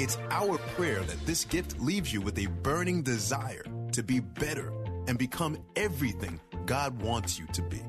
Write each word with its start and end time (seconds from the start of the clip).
It's 0.00 0.16
our 0.30 0.58
prayer 0.76 1.00
that 1.00 1.26
this 1.26 1.44
gift 1.44 1.80
leaves 1.80 2.12
you 2.12 2.20
with 2.20 2.38
a 2.38 2.46
burning 2.46 3.02
desire 3.02 3.64
to 3.90 4.00
be 4.04 4.20
better 4.20 4.72
and 5.08 5.18
become 5.18 5.58
everything 5.74 6.38
God 6.66 7.02
wants 7.02 7.36
you 7.36 7.46
to 7.52 7.62
be. 7.62 7.82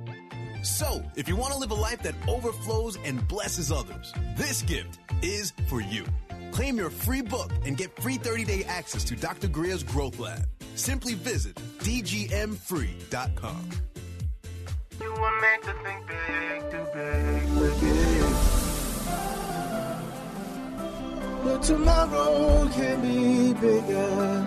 So, 0.63 1.03
if 1.15 1.29
you 1.29 1.35
want 1.35 1.53
to 1.53 1.59
live 1.59 1.69
a 1.69 1.75
life 1.75 2.01
that 2.01 2.15
overflows 2.27 2.97
and 3.05 3.27
blesses 3.27 3.71
others, 3.71 4.11
this 4.35 4.63
gift 4.63 4.97
is 5.21 5.53
for 5.67 5.81
you. 5.81 6.03
Claim 6.51 6.77
your 6.77 6.89
free 6.89 7.21
book 7.21 7.51
and 7.63 7.77
get 7.77 7.95
free 8.01 8.17
30 8.17 8.43
day 8.43 8.63
access 8.63 9.03
to 9.03 9.15
Dr. 9.15 9.47
Grier's 9.47 9.83
Growth 9.83 10.17
Lab. 10.17 10.47
Simply 10.73 11.13
visit 11.13 11.53
dgmfree.com. 11.77 13.69
You 14.99 15.11
were 15.11 15.41
meant 15.41 15.63
to 15.63 15.73
think 15.83 16.07
big, 16.07 16.71
too 16.71 16.87
big. 16.91 17.38
But 21.49 21.63
tomorrow 21.63 22.69
can 22.69 23.01
be 23.01 23.53
bigger. 23.53 24.45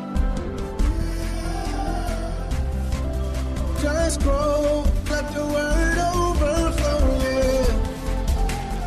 Just 3.80 4.20
grow, 4.20 4.84
let 5.10 5.34
the 5.34 5.44
word 5.44 5.98
overflow. 6.14 7.08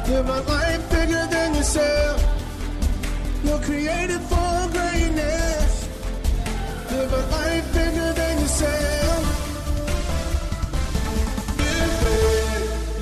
Live 0.07 0.29
a 0.29 0.41
life 0.50 0.89
bigger 0.89 1.28
than 1.29 1.56
yourself. 1.56 2.23
You're 3.44 3.59
created 3.59 4.22
for 4.22 4.69
greatness. 4.72 5.89
Live 6.91 7.12
a 7.12 7.23
life 7.35 7.73
bigger 7.73 8.13
than 8.13 8.39
yourself. 8.39 9.23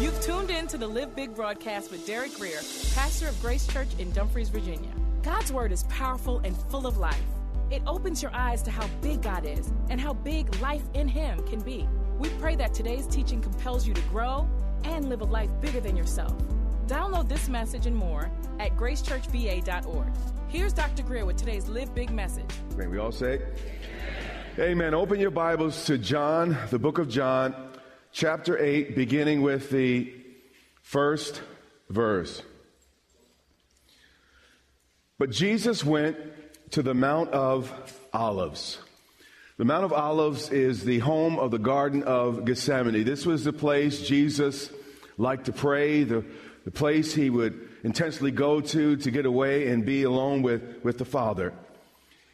You've 0.02 0.20
tuned 0.22 0.50
in 0.50 0.66
to 0.70 0.78
the 0.80 0.88
Live 0.88 1.16
Big 1.16 1.36
broadcast 1.36 1.92
with 1.92 2.04
Derek 2.08 2.34
Grier, 2.34 2.64
pastor 2.96 3.28
of 3.28 3.40
Grace 3.44 3.68
Church 3.68 3.90
in 4.00 4.10
Dumfries, 4.12 4.50
Virginia. 4.50 4.90
God's 5.24 5.54
word 5.54 5.72
is 5.72 5.84
powerful 5.84 6.40
and 6.44 6.56
full 6.70 6.86
of 6.86 6.98
life. 6.98 7.24
It 7.72 7.82
opens 7.88 8.22
your 8.22 8.36
eyes 8.36 8.62
to 8.64 8.72
how 8.72 8.88
big 9.02 9.22
God 9.22 9.46
is 9.46 9.72
and 9.90 10.00
how 10.00 10.14
big 10.14 10.54
life 10.60 10.84
in 10.94 11.08
Him 11.08 11.48
can 11.48 11.62
be. 11.62 11.88
We 12.20 12.28
pray 12.42 12.58
that 12.58 12.74
today's 12.74 13.08
teaching 13.08 13.42
compels 13.42 13.88
you 13.88 13.94
to 13.94 14.02
grow 14.02 14.50
and 14.84 15.08
live 15.08 15.22
a 15.22 15.26
life 15.26 15.50
bigger 15.62 15.80
than 15.80 15.96
yourself. 15.96 16.34
Download 16.88 17.30
this 17.30 17.48
message 17.48 17.86
and 17.86 17.96
more 17.96 18.30
at 18.60 18.76
gracechurchva.org. 18.76 20.14
Here's 20.50 20.74
Dr. 20.74 21.04
Grier 21.04 21.26
with 21.26 21.38
today's 21.38 21.70
Live 21.70 21.96
Big 21.96 22.12
message. 22.12 22.52
May 22.76 22.88
we 22.88 22.98
all 22.98 23.14
say? 23.14 23.42
Amen. 24.60 24.94
Open 24.94 25.22
your 25.22 25.32
Bibles 25.32 25.86
to 25.86 25.98
John, 25.98 26.58
the 26.70 26.80
book 26.80 26.98
of 26.98 27.08
John, 27.08 27.56
chapter 28.12 28.62
8, 28.62 28.94
beginning 28.94 29.42
with 29.42 29.70
the 29.70 30.14
first 30.82 31.42
verse. 31.90 32.44
But 35.24 35.30
Jesus 35.30 35.86
went 35.86 36.18
to 36.72 36.82
the 36.82 36.94
Mount 36.94 37.30
of 37.30 37.72
Olives. 38.12 38.78
The 39.56 39.64
Mount 39.64 39.86
of 39.86 39.94
Olives 39.94 40.50
is 40.50 40.84
the 40.84 41.00
home 41.00 41.40
of 41.40 41.50
the 41.50 41.60
Garden 41.60 42.04
of 42.04 42.44
Gethsemane. 42.44 43.06
This 43.06 43.26
was 43.26 43.46
the 43.46 43.54
place 43.54 44.02
Jesus 44.02 44.70
liked 45.18 45.46
to 45.46 45.54
pray, 45.54 46.04
the, 46.04 46.26
the 46.66 46.72
place 46.72 47.14
he 47.14 47.30
would 47.30 47.70
intentionally 47.86 48.32
go 48.32 48.60
to 48.60 48.98
to 48.98 49.12
get 49.12 49.26
away 49.26 49.70
and 49.70 49.86
be 49.86 50.04
alone 50.04 50.42
with, 50.42 50.84
with 50.84 50.98
the 50.98 51.06
Father. 51.06 51.54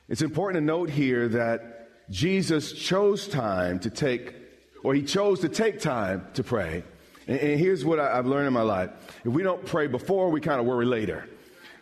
It's 0.08 0.24
important 0.24 0.64
to 0.64 0.66
note 0.66 0.90
here 0.90 1.28
that 1.28 2.10
Jesus 2.10 2.74
chose 2.74 3.28
time 3.28 3.78
to 3.82 3.92
take, 3.92 4.34
or 4.82 4.96
he 4.96 5.04
chose 5.04 5.42
to 5.42 5.50
take 5.50 5.80
time 5.80 6.26
to 6.34 6.44
pray. 6.44 6.84
And, 7.28 7.40
and 7.40 7.60
here's 7.60 7.86
what 7.86 8.00
I, 8.00 8.18
I've 8.18 8.26
learned 8.26 8.48
in 8.48 8.54
my 8.54 8.64
life 8.64 8.90
if 9.24 9.32
we 9.32 9.44
don't 9.44 9.64
pray 9.64 9.86
before, 9.86 10.32
we 10.32 10.42
kind 10.42 10.60
of 10.60 10.66
worry 10.66 10.88
later. 10.88 11.30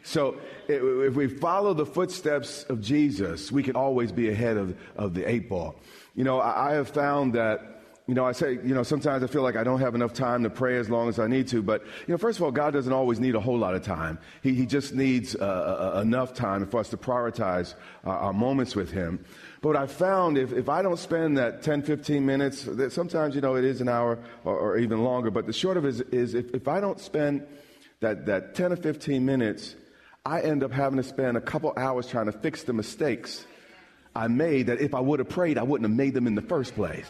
So 0.04 0.40
if 0.68 1.16
we 1.16 1.28
follow 1.28 1.74
the 1.74 1.86
footsteps 1.86 2.64
of 2.64 2.82
Jesus, 2.82 3.52
we 3.52 3.64
can 3.64 3.76
always 3.76 4.12
be 4.12 4.30
ahead 4.30 4.58
of, 4.58 4.78
of 4.96 5.14
the 5.14 5.30
eight 5.30 5.50
ball. 5.50 5.80
You 6.16 6.24
know, 6.24 6.40
I, 6.40 6.72
I 6.72 6.74
have 6.74 6.90
found 6.90 7.34
that 7.34 7.78
you 8.08 8.14
know, 8.14 8.26
I 8.26 8.32
say, 8.32 8.54
you 8.54 8.74
know, 8.74 8.84
sometimes 8.84 9.22
I 9.22 9.28
feel 9.28 9.42
like 9.42 9.58
I 9.58 9.66
don't 9.66 9.82
have 9.82 9.94
enough 9.94 10.14
time 10.14 10.44
to 10.44 10.50
pray 10.50 10.78
as 10.78 10.90
long 10.90 11.10
as 11.10 11.20
I 11.20 11.28
need 11.28 11.50
to. 11.50 11.62
But, 11.62 11.84
you 12.08 12.14
know, 12.14 12.18
first 12.18 12.40
of 12.40 12.44
all, 12.44 12.52
God 12.52 12.72
doesn't 12.72 12.94
always 12.94 13.20
need 13.20 13.36
a 13.36 13.40
whole 13.42 13.58
lot 13.58 13.76
of 13.76 13.84
time. 13.84 14.18
He, 14.42 14.54
he 14.54 14.66
just 14.66 14.94
needs 14.94 15.36
uh, 15.36 15.94
uh, 15.96 16.00
enough 16.00 16.34
time 16.34 16.66
for 16.68 16.80
us 16.80 16.88
to 16.90 16.98
prioritize 16.98 17.76
uh, 18.06 18.12
our 18.12 18.32
moments 18.32 18.78
with 18.78 18.92
Him. 18.92 19.26
But 19.62 19.70
what 19.70 19.78
I 19.78 19.88
found, 19.88 20.38
if, 20.38 20.54
if 20.54 20.70
I 20.70 20.82
don't 20.82 20.98
spend 20.98 21.38
that 21.38 21.62
10, 21.62 21.82
15 21.82 22.26
minutes, 22.26 22.64
that 22.64 22.94
sometimes, 22.94 23.36
you 23.36 23.42
know, 23.42 23.56
it 23.56 23.66
is 23.66 23.82
an 23.82 23.90
hour 23.90 24.20
or, 24.46 24.58
or 24.58 24.78
even 24.78 25.04
longer. 25.04 25.30
But 25.30 25.46
the 25.46 25.52
short 25.52 25.76
of 25.76 25.84
it 25.84 25.90
is, 25.90 26.02
is 26.02 26.34
if, 26.34 26.54
if 26.54 26.70
I 26.70 26.80
don't 26.80 27.02
spend 27.02 27.46
that, 28.00 28.26
that 28.28 28.56
10 28.56 28.72
or 28.72 28.78
15 28.78 29.26
minutes, 29.26 29.76
I 30.28 30.42
end 30.42 30.62
up 30.62 30.74
having 30.74 30.98
to 30.98 31.04
spend 31.04 31.38
a 31.38 31.42
couple 31.42 31.72
hours 31.78 32.06
trying 32.06 32.26
to 32.26 32.34
fix 32.34 32.64
the 32.64 32.74
mistakes 32.74 33.46
I 34.14 34.28
made 34.28 34.68
that 34.68 34.82
if 34.82 34.94
I 34.94 35.00
would 35.00 35.20
have 35.20 35.30
prayed, 35.30 35.58
I 35.58 35.64
wouldn't 35.64 35.90
have 35.90 35.96
made 35.96 36.14
them 36.14 36.28
in 36.28 36.36
the 36.36 36.42
first 36.42 36.76
place. 36.76 37.06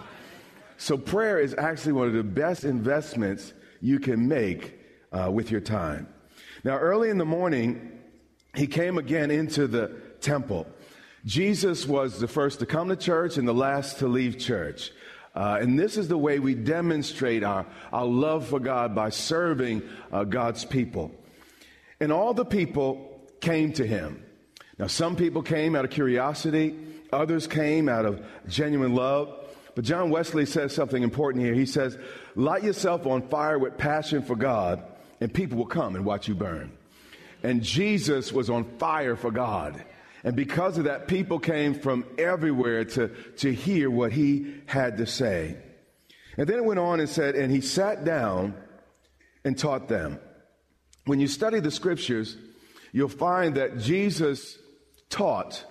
So, 0.78 1.00
prayer 1.00 1.40
is 1.40 1.56
actually 1.58 1.94
one 1.94 2.08
of 2.08 2.14
the 2.14 2.24
best 2.24 2.64
investments 2.64 3.54
you 3.82 4.00
can 4.00 4.28
make 4.28 4.80
uh, 5.12 5.32
with 5.32 5.50
your 5.50 5.62
time. 5.62 6.08
Now, 6.64 6.78
early 6.78 7.10
in 7.10 7.18
the 7.18 7.26
morning, 7.26 8.00
he 8.54 8.68
came 8.68 9.00
again 9.00 9.32
into 9.32 9.66
the 9.66 10.00
temple. 10.22 10.68
Jesus 11.26 11.88
was 11.88 12.20
the 12.20 12.28
first 12.28 12.60
to 12.60 12.68
come 12.68 12.90
to 12.90 12.96
church 12.96 13.38
and 13.38 13.48
the 13.48 13.54
last 13.54 13.98
to 13.98 14.08
leave 14.08 14.38
church. 14.38 14.92
Uh, 15.34 15.58
and 15.60 15.80
this 15.80 15.98
is 15.98 16.08
the 16.08 16.18
way 16.20 16.38
we 16.38 16.54
demonstrate 16.54 17.44
our, 17.44 17.66
our 17.92 18.06
love 18.06 18.48
for 18.48 18.60
God 18.60 18.94
by 18.94 19.10
serving 19.10 19.82
uh, 20.12 20.24
God's 20.24 20.66
people. 20.66 21.12
And 22.00 22.12
all 22.12 22.36
the 22.36 22.46
people 22.46 23.07
came 23.42 23.74
to 23.74 23.86
him. 23.86 24.24
Now, 24.78 24.88
some 24.88 25.16
people 25.16 25.42
came 25.42 25.76
out 25.76 25.86
of 25.86 25.92
curiosity, 25.92 26.76
others 27.12 27.48
came 27.48 27.90
out 27.90 28.06
of 28.06 28.24
genuine 28.48 28.94
love. 28.94 29.34
But 29.76 29.86
John 29.86 30.10
Wesley 30.10 30.48
says 30.48 30.74
something 30.74 31.04
important 31.04 31.44
here. 31.44 31.54
He 31.54 31.68
says, 31.68 31.98
Light 32.36 32.64
yourself 32.64 33.06
on 33.06 33.28
fire 33.28 33.60
with 33.60 33.78
passion 33.78 34.24
for 34.24 34.36
God, 34.36 34.84
and 35.22 35.32
people 35.32 35.58
will 35.58 35.68
come 35.68 35.96
and 35.96 36.04
watch 36.04 36.28
you 36.28 36.36
burn. 36.36 36.72
And 37.44 37.62
Jesus 37.62 38.32
was 38.32 38.50
on 38.50 38.64
fire 38.80 39.16
for 39.16 39.30
God. 39.30 39.84
And 40.24 40.36
because 40.36 40.78
of 40.78 40.86
that, 40.86 41.08
people 41.08 41.40
came 41.40 41.76
from 41.76 42.06
everywhere 42.18 42.86
to, 42.86 43.10
to 43.38 43.54
hear 43.54 43.90
what 43.90 44.12
he 44.12 44.56
had 44.66 44.98
to 44.98 45.06
say. 45.06 45.58
And 46.38 46.48
then 46.48 46.58
it 46.58 46.66
went 46.66 46.80
on 46.80 47.00
and 47.00 47.10
said, 47.10 47.36
And 47.36 47.52
he 47.52 47.62
sat 47.62 48.04
down 48.04 48.56
and 49.44 49.58
taught 49.58 49.88
them. 49.88 50.20
When 51.06 51.20
you 51.20 51.28
study 51.28 51.60
the 51.60 51.72
scriptures, 51.72 52.36
you'll 52.92 53.10
find 53.10 53.56
that 53.56 53.80
Jesus 53.80 54.58
taught 55.10 55.64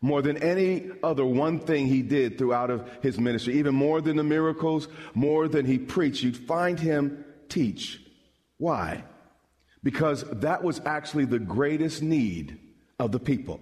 more 0.00 0.20
than 0.20 0.36
any 0.42 0.90
other 1.02 1.24
one 1.24 1.58
thing 1.58 1.86
he 1.86 2.02
did 2.02 2.36
throughout 2.36 2.70
of 2.70 2.88
his 3.02 3.18
ministry, 3.18 3.58
even 3.58 3.74
more 3.74 4.00
than 4.02 4.16
the 4.16 4.22
miracles, 4.22 4.86
more 5.14 5.48
than 5.48 5.64
he 5.64 5.78
preached. 5.78 6.22
You'd 6.22 6.36
find 6.36 6.78
him 6.78 7.24
teach. 7.48 8.00
Why? 8.58 9.04
Because 9.82 10.24
that 10.30 10.62
was 10.62 10.80
actually 10.84 11.24
the 11.24 11.38
greatest 11.38 12.02
need 12.02 12.58
of 12.98 13.12
the 13.12 13.18
people. 13.18 13.60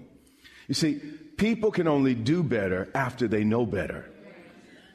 You 0.66 0.74
see, 0.74 1.00
people 1.36 1.70
can 1.70 1.86
only 1.86 2.14
do 2.14 2.42
better 2.42 2.90
after 2.94 3.28
they 3.28 3.44
know 3.44 3.64
better. 3.64 4.10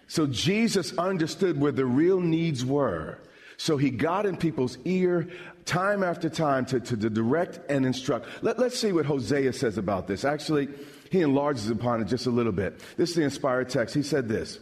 So 0.07 0.25
Jesus 0.27 0.97
understood 0.97 1.59
where 1.59 1.71
the 1.71 1.85
real 1.85 2.19
needs 2.19 2.65
were. 2.65 3.19
So 3.57 3.75
he 3.75 3.89
got 3.89 4.25
in 4.25 4.38
people's 4.38 4.77
ear 4.86 5.27
time 5.65 6.04
after 6.04 6.30
time 6.30 6.65
to, 6.68 6.80
to, 6.80 6.95
to 6.95 7.09
direct 7.09 7.59
and 7.69 7.86
instruct. 7.86 8.27
Let, 8.42 8.59
let's 8.59 8.80
see 8.80 8.92
what 8.92 9.06
Hosea 9.06 9.51
says 9.54 9.77
about 9.77 10.07
this. 10.07 10.24
Actually, 10.24 10.69
he 11.12 11.21
enlarges 11.21 11.69
upon 11.69 12.01
it 12.01 12.06
just 12.06 12.27
a 12.27 12.31
little 12.31 12.51
bit. 12.51 12.80
This 12.98 13.09
is 13.09 13.15
the 13.15 13.24
inspired 13.24 13.69
text. 13.69 13.95
He 13.95 14.04
said 14.04 14.30
this 14.30 14.59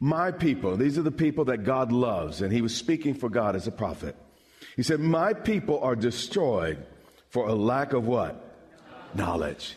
My 0.00 0.30
people, 0.30 0.76
these 0.76 0.96
are 0.96 1.02
the 1.02 1.10
people 1.10 1.46
that 1.46 1.64
God 1.64 1.90
loves, 1.92 2.40
and 2.40 2.52
he 2.52 2.62
was 2.62 2.74
speaking 2.74 3.14
for 3.14 3.28
God 3.28 3.56
as 3.56 3.66
a 3.66 3.72
prophet. 3.72 4.14
He 4.76 4.84
said, 4.84 5.00
My 5.00 5.32
people 5.32 5.80
are 5.80 5.96
destroyed 5.96 6.86
for 7.30 7.48
a 7.48 7.54
lack 7.54 7.92
of 7.92 8.06
what? 8.06 8.44
Knowledge. 9.14 9.76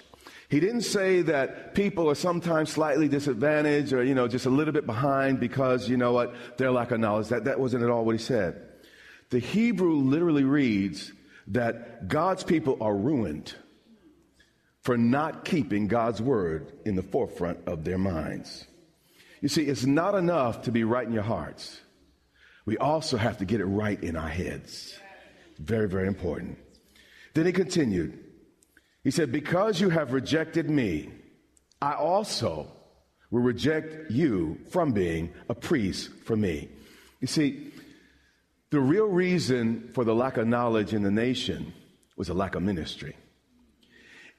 He 0.51 0.59
didn't 0.59 0.81
say 0.81 1.21
that 1.21 1.75
people 1.75 2.09
are 2.09 2.15
sometimes 2.15 2.69
slightly 2.69 3.07
disadvantaged 3.07 3.93
or, 3.93 4.03
you 4.03 4.13
know, 4.13 4.27
just 4.27 4.45
a 4.45 4.49
little 4.49 4.73
bit 4.73 4.85
behind 4.85 5.39
because, 5.39 5.87
you 5.87 5.95
know 5.95 6.11
what, 6.11 6.35
their 6.57 6.71
lack 6.71 6.91
of 6.91 6.99
knowledge. 6.99 7.29
That, 7.29 7.45
that 7.45 7.57
wasn't 7.57 7.85
at 7.85 7.89
all 7.89 8.03
what 8.03 8.15
he 8.15 8.21
said. 8.21 8.61
The 9.29 9.39
Hebrew 9.39 9.95
literally 9.95 10.43
reads 10.43 11.13
that 11.47 12.09
God's 12.09 12.43
people 12.43 12.77
are 12.81 12.93
ruined 12.93 13.55
for 14.81 14.97
not 14.97 15.45
keeping 15.45 15.87
God's 15.87 16.21
word 16.21 16.73
in 16.83 16.97
the 16.97 17.03
forefront 17.03 17.59
of 17.65 17.85
their 17.85 17.97
minds. 17.97 18.67
You 19.39 19.47
see, 19.47 19.63
it's 19.63 19.85
not 19.85 20.15
enough 20.15 20.63
to 20.63 20.71
be 20.73 20.83
right 20.83 21.07
in 21.07 21.13
your 21.13 21.23
hearts. 21.23 21.79
We 22.65 22.77
also 22.77 23.15
have 23.15 23.37
to 23.37 23.45
get 23.45 23.61
it 23.61 23.65
right 23.65 24.03
in 24.03 24.17
our 24.17 24.27
heads. 24.27 24.99
Very, 25.59 25.87
very 25.87 26.09
important. 26.09 26.57
Then 27.35 27.45
he 27.45 27.53
continued. 27.53 28.30
He 29.03 29.11
said, 29.11 29.31
Because 29.31 29.81
you 29.81 29.89
have 29.89 30.13
rejected 30.13 30.69
me, 30.69 31.09
I 31.81 31.93
also 31.93 32.67
will 33.31 33.41
reject 33.41 34.11
you 34.11 34.59
from 34.69 34.91
being 34.91 35.33
a 35.49 35.55
priest 35.55 36.11
for 36.25 36.35
me. 36.35 36.69
You 37.19 37.27
see, 37.27 37.71
the 38.69 38.79
real 38.79 39.07
reason 39.07 39.89
for 39.93 40.03
the 40.03 40.15
lack 40.15 40.37
of 40.37 40.47
knowledge 40.47 40.93
in 40.93 41.01
the 41.01 41.11
nation 41.11 41.73
was 42.15 42.29
a 42.29 42.33
lack 42.33 42.55
of 42.55 42.63
ministry. 42.63 43.15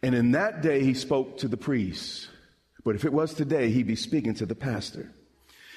And 0.02 0.14
in 0.14 0.32
that 0.32 0.62
day, 0.62 0.84
he 0.84 0.94
spoke 0.94 1.38
to 1.38 1.48
the 1.48 1.56
priests. 1.56 2.28
But 2.84 2.96
if 2.96 3.04
it 3.04 3.12
was 3.12 3.34
today, 3.34 3.70
he'd 3.70 3.86
be 3.86 3.96
speaking 3.96 4.34
to 4.34 4.46
the 4.46 4.54
pastor. 4.54 5.12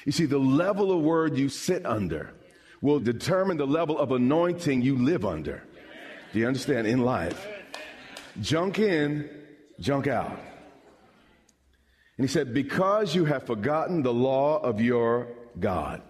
You 0.05 0.11
see, 0.11 0.25
the 0.25 0.37
level 0.39 0.91
of 0.91 1.01
word 1.01 1.37
you 1.37 1.49
sit 1.49 1.85
under 1.85 2.33
will 2.81 2.99
determine 2.99 3.57
the 3.57 3.67
level 3.67 3.97
of 3.97 4.11
anointing 4.11 4.81
you 4.81 4.97
live 4.97 5.25
under. 5.25 5.63
Do 6.33 6.39
you 6.39 6.47
understand? 6.47 6.87
In 6.87 7.01
life. 7.01 7.47
Junk 8.41 8.79
in, 8.79 9.29
junk 9.79 10.07
out. 10.07 10.39
And 12.17 12.25
he 12.25 12.27
said, 12.27 12.53
Because 12.53 13.15
you 13.15 13.25
have 13.25 13.45
forgotten 13.45 14.03
the 14.03 14.13
law 14.13 14.59
of 14.59 14.81
your 14.81 15.27
God. 15.59 16.01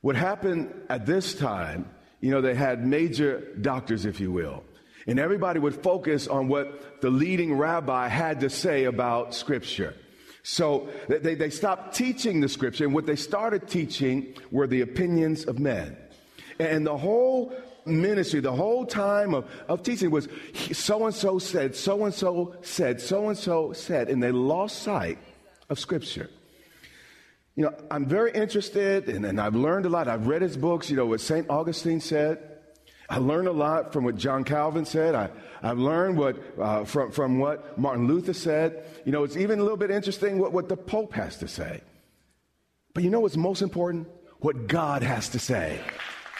What 0.00 0.16
happened 0.16 0.72
at 0.88 1.06
this 1.06 1.34
time, 1.34 1.88
you 2.20 2.30
know, 2.30 2.40
they 2.40 2.54
had 2.54 2.86
major 2.86 3.54
doctors, 3.60 4.04
if 4.04 4.20
you 4.20 4.30
will. 4.30 4.62
And 5.06 5.18
everybody 5.18 5.58
would 5.58 5.82
focus 5.82 6.26
on 6.26 6.48
what 6.48 7.00
the 7.02 7.10
leading 7.10 7.54
rabbi 7.54 8.08
had 8.08 8.40
to 8.40 8.50
say 8.50 8.84
about 8.84 9.34
Scripture. 9.34 9.94
So 10.42 10.88
they, 11.08 11.34
they 11.34 11.50
stopped 11.50 11.94
teaching 11.94 12.40
the 12.40 12.48
Scripture, 12.48 12.84
and 12.84 12.94
what 12.94 13.06
they 13.06 13.16
started 13.16 13.66
teaching 13.66 14.34
were 14.50 14.66
the 14.66 14.82
opinions 14.82 15.44
of 15.44 15.58
men. 15.58 15.96
And 16.58 16.86
the 16.86 16.96
whole 16.96 17.54
ministry, 17.86 18.40
the 18.40 18.52
whole 18.52 18.86
time 18.86 19.34
of, 19.34 19.46
of 19.68 19.82
teaching 19.82 20.10
was 20.10 20.28
so 20.72 21.06
and 21.06 21.14
so 21.14 21.38
said, 21.38 21.74
so 21.76 22.04
and 22.04 22.14
so 22.14 22.54
said, 22.62 23.00
so 23.00 23.28
and 23.28 23.38
so 23.38 23.72
said, 23.72 24.08
and 24.08 24.22
they 24.22 24.32
lost 24.32 24.82
sight 24.82 25.18
of 25.68 25.78
Scripture. 25.78 26.30
You 27.56 27.64
know, 27.64 27.74
I'm 27.90 28.06
very 28.06 28.32
interested 28.32 29.08
and, 29.08 29.24
and 29.24 29.40
I've 29.40 29.54
learned 29.54 29.86
a 29.86 29.88
lot. 29.88 30.08
I've 30.08 30.26
read 30.26 30.42
his 30.42 30.56
books, 30.56 30.90
you 30.90 30.96
know, 30.96 31.06
what 31.06 31.20
St. 31.20 31.48
Augustine 31.48 32.00
said. 32.00 32.50
I 33.08 33.18
learned 33.18 33.48
a 33.48 33.52
lot 33.52 33.92
from 33.92 34.04
what 34.04 34.16
John 34.16 34.44
Calvin 34.44 34.84
said. 34.86 35.14
I, 35.14 35.30
I've 35.62 35.78
learned 35.78 36.18
what, 36.18 36.36
uh, 36.58 36.84
from, 36.84 37.12
from 37.12 37.38
what 37.38 37.78
Martin 37.78 38.06
Luther 38.06 38.32
said. 38.32 38.84
You 39.04 39.12
know, 39.12 39.24
it's 39.24 39.36
even 39.36 39.58
a 39.58 39.62
little 39.62 39.76
bit 39.76 39.90
interesting 39.90 40.38
what, 40.38 40.52
what 40.52 40.68
the 40.68 40.76
Pope 40.76 41.12
has 41.12 41.36
to 41.38 41.48
say. 41.48 41.82
But 42.92 43.04
you 43.04 43.10
know 43.10 43.20
what's 43.20 43.36
most 43.36 43.62
important? 43.62 44.08
What 44.40 44.66
God 44.66 45.02
has 45.02 45.28
to 45.30 45.38
say. 45.38 45.80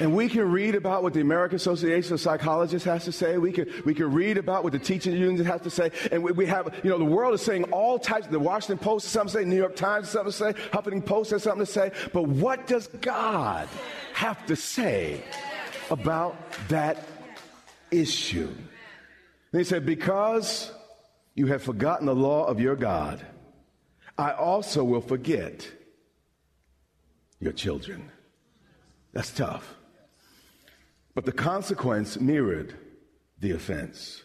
And 0.00 0.14
we 0.14 0.28
can 0.28 0.50
read 0.50 0.74
about 0.74 1.04
what 1.04 1.12
the 1.12 1.20
American 1.20 1.54
Association 1.54 2.14
of 2.14 2.20
Psychologists 2.20 2.84
has 2.84 3.04
to 3.04 3.12
say. 3.12 3.38
We 3.38 3.52
can, 3.52 3.70
we 3.84 3.94
can 3.94 4.12
read 4.12 4.38
about 4.38 4.64
what 4.64 4.72
the 4.72 4.78
teaching 4.78 5.12
unions 5.12 5.46
have 5.46 5.62
to 5.62 5.70
say. 5.70 5.92
And 6.10 6.24
we, 6.24 6.32
we 6.32 6.46
have, 6.46 6.80
you 6.82 6.90
know, 6.90 6.98
the 6.98 7.04
world 7.04 7.34
is 7.34 7.42
saying 7.42 7.64
all 7.64 8.00
types. 8.00 8.26
The 8.26 8.40
Washington 8.40 8.78
Post 8.78 9.04
has 9.06 9.12
something 9.12 9.32
to 9.32 9.38
say. 9.44 9.44
New 9.44 9.56
York 9.56 9.76
Times 9.76 10.06
has 10.06 10.12
something 10.12 10.32
to 10.32 10.36
say. 10.36 10.68
Huffington 10.70 11.06
Post 11.06 11.30
has 11.30 11.44
something 11.44 11.64
to 11.64 11.70
say. 11.70 11.92
But 12.12 12.24
what 12.24 12.66
does 12.66 12.88
God 12.88 13.68
have 14.14 14.44
to 14.46 14.56
say 14.56 15.22
about 15.90 16.36
that 16.68 16.98
issue? 17.92 18.52
And 19.52 19.60
he 19.60 19.64
said, 19.64 19.86
because 19.86 20.72
you 21.36 21.46
have 21.46 21.62
forgotten 21.62 22.06
the 22.06 22.16
law 22.16 22.46
of 22.46 22.58
your 22.58 22.74
God, 22.74 23.24
I 24.18 24.32
also 24.32 24.82
will 24.82 25.00
forget 25.00 25.70
your 27.38 27.52
children. 27.52 28.10
That's 29.12 29.30
tough. 29.30 29.76
But 31.14 31.24
the 31.24 31.32
consequence 31.32 32.18
mirrored 32.18 32.74
the 33.38 33.52
offense. 33.52 34.22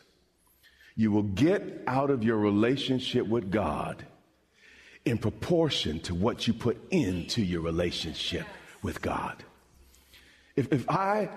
You 0.95 1.12
will 1.12 1.24
get 1.24 1.83
out 1.88 2.09
of 2.09 2.24
your 2.24 2.38
relationship 2.38 3.27
with 3.27 3.51
God 3.51 4.06
in 5.06 5.18
proportion 5.18 6.00
to 6.01 6.15
what 6.15 6.47
you 6.47 6.53
put 6.53 6.77
into 6.91 7.41
your 7.41 7.62
relationship 7.62 8.45
with 8.81 9.01
God. 9.01 9.44
If, 10.56 10.71
if 10.74 10.89
I 10.89 11.30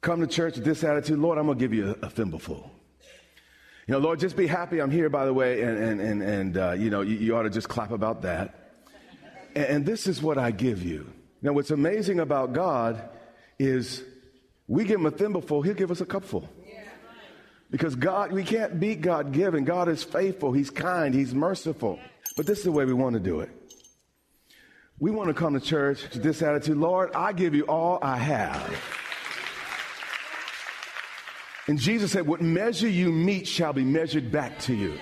come 0.00 0.20
to 0.20 0.26
church 0.26 0.54
with 0.56 0.64
this 0.64 0.84
attitude, 0.84 1.18
Lord, 1.18 1.38
I'm 1.38 1.46
going 1.46 1.58
to 1.58 1.62
give 1.62 1.74
you 1.74 1.96
a, 2.02 2.06
a 2.06 2.10
thimbleful. 2.10 2.70
You 3.86 3.92
know, 3.92 3.98
Lord, 3.98 4.18
just 4.18 4.36
be 4.36 4.46
happy 4.46 4.80
I'm 4.80 4.90
here, 4.90 5.10
by 5.10 5.26
the 5.26 5.34
way, 5.34 5.60
and, 5.62 5.76
and, 5.76 6.00
and, 6.00 6.22
and 6.22 6.56
uh, 6.56 6.72
you 6.72 6.88
know, 6.88 7.02
you, 7.02 7.16
you, 7.16 7.36
ought 7.36 7.42
to 7.42 7.50
just 7.50 7.68
clap 7.68 7.90
about 7.90 8.22
that. 8.22 8.72
And, 9.54 9.66
and 9.66 9.86
this 9.86 10.06
is 10.06 10.22
what 10.22 10.38
I 10.38 10.52
give 10.52 10.82
you. 10.82 11.12
Now, 11.42 11.52
what's 11.52 11.70
amazing 11.70 12.20
about 12.20 12.54
God 12.54 13.10
is 13.58 14.02
we 14.66 14.84
give 14.84 15.00
him 15.00 15.06
a 15.06 15.10
thimbleful, 15.10 15.62
he'll 15.62 15.74
give 15.74 15.90
us 15.90 16.00
a 16.00 16.06
cupful. 16.06 16.48
Because 17.70 17.96
God, 17.96 18.30
we 18.30 18.44
can't 18.44 18.78
beat 18.78 19.00
God 19.00 19.32
given. 19.32 19.64
God 19.64 19.88
is 19.88 20.04
faithful. 20.04 20.52
He's 20.52 20.70
kind. 20.70 21.12
He's 21.12 21.34
merciful. 21.34 21.98
But 22.36 22.46
this 22.46 22.58
is 22.58 22.64
the 22.64 22.72
way 22.72 22.84
we 22.84 22.92
want 22.92 23.14
to 23.14 23.20
do 23.20 23.40
it. 23.40 23.50
We 25.00 25.10
want 25.10 25.28
to 25.28 25.34
come 25.34 25.54
to 25.54 25.60
church 25.60 26.02
with 26.12 26.22
this 26.22 26.40
attitude 26.40 26.76
Lord, 26.76 27.10
I 27.14 27.32
give 27.32 27.54
you 27.54 27.64
all 27.64 27.98
I 28.00 28.16
have. 28.16 28.80
And 31.66 31.78
Jesus 31.78 32.12
said, 32.12 32.26
What 32.26 32.40
measure 32.40 32.88
you 32.88 33.10
meet 33.10 33.48
shall 33.48 33.72
be 33.72 33.84
measured 33.84 34.30
back 34.30 34.58
to 34.60 34.74
you. 34.74 34.94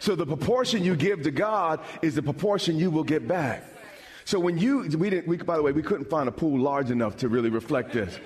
So 0.00 0.14
the 0.14 0.26
proportion 0.26 0.84
you 0.84 0.96
give 0.96 1.22
to 1.22 1.30
God 1.30 1.80
is 2.02 2.14
the 2.14 2.22
proportion 2.22 2.78
you 2.78 2.90
will 2.90 3.04
get 3.04 3.26
back. 3.26 3.64
So 4.26 4.38
when 4.38 4.58
you, 4.58 4.80
we 4.98 5.10
didn't, 5.10 5.28
we, 5.28 5.36
by 5.38 5.56
the 5.56 5.62
way, 5.62 5.72
we 5.72 5.82
couldn't 5.82 6.10
find 6.10 6.28
a 6.28 6.32
pool 6.32 6.58
large 6.60 6.90
enough 6.90 7.16
to 7.18 7.28
really 7.28 7.50
reflect 7.50 7.92
this. 7.92 8.18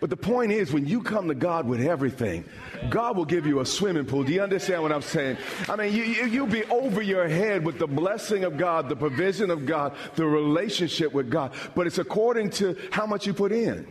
But 0.00 0.08
the 0.08 0.16
point 0.16 0.50
is, 0.50 0.72
when 0.72 0.86
you 0.86 1.02
come 1.02 1.28
to 1.28 1.34
God 1.34 1.66
with 1.66 1.82
everything, 1.82 2.44
God 2.88 3.18
will 3.18 3.26
give 3.26 3.46
you 3.46 3.60
a 3.60 3.66
swimming 3.66 4.06
pool. 4.06 4.24
Do 4.24 4.32
you 4.32 4.42
understand 4.42 4.82
what 4.82 4.92
I'm 4.92 5.02
saying? 5.02 5.36
I 5.68 5.76
mean, 5.76 5.92
you, 5.92 6.02
you, 6.02 6.24
you'll 6.26 6.46
be 6.46 6.64
over 6.64 7.02
your 7.02 7.28
head 7.28 7.66
with 7.66 7.78
the 7.78 7.86
blessing 7.86 8.44
of 8.44 8.56
God, 8.56 8.88
the 8.88 8.96
provision 8.96 9.50
of 9.50 9.66
God, 9.66 9.94
the 10.14 10.24
relationship 10.24 11.12
with 11.12 11.30
God. 11.30 11.52
But 11.74 11.86
it's 11.86 11.98
according 11.98 12.50
to 12.52 12.78
how 12.90 13.04
much 13.04 13.26
you 13.26 13.34
put 13.34 13.52
in. 13.52 13.86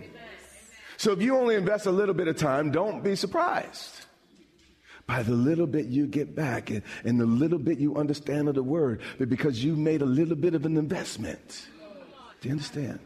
So 0.97 1.11
if 1.11 1.21
you 1.21 1.37
only 1.37 1.55
invest 1.55 1.85
a 1.85 1.91
little 1.91 2.15
bit 2.15 2.27
of 2.27 2.37
time, 2.37 2.71
don't 2.71 3.03
be 3.03 3.15
surprised 3.15 4.05
by 5.05 5.23
the 5.23 5.31
little 5.31 5.67
bit 5.67 5.85
you 5.85 6.07
get 6.07 6.35
back 6.35 6.71
and, 6.71 6.81
and 7.03 7.19
the 7.19 7.25
little 7.25 7.59
bit 7.59 7.77
you 7.77 7.95
understand 7.97 8.49
of 8.49 8.55
the 8.55 8.63
word, 8.63 9.01
but 9.17 9.29
because 9.29 9.63
you 9.63 9.75
made 9.75 10.01
a 10.01 10.05
little 10.05 10.35
bit 10.35 10.55
of 10.55 10.65
an 10.65 10.75
investment. 10.75 11.67
Do 12.41 12.49
you 12.49 12.53
understand? 12.53 12.99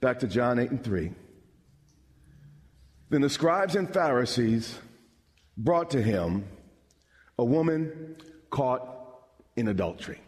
Back 0.00 0.18
to 0.20 0.26
John 0.26 0.58
8 0.58 0.70
and 0.70 0.84
3. 0.84 1.12
Then 3.08 3.20
the 3.20 3.30
scribes 3.30 3.76
and 3.76 3.92
Pharisees 3.92 4.78
brought 5.56 5.90
to 5.90 6.02
him 6.02 6.44
a 7.38 7.44
woman 7.44 8.16
caught 8.50 8.82
in 9.56 9.68
adultery. 9.68 10.20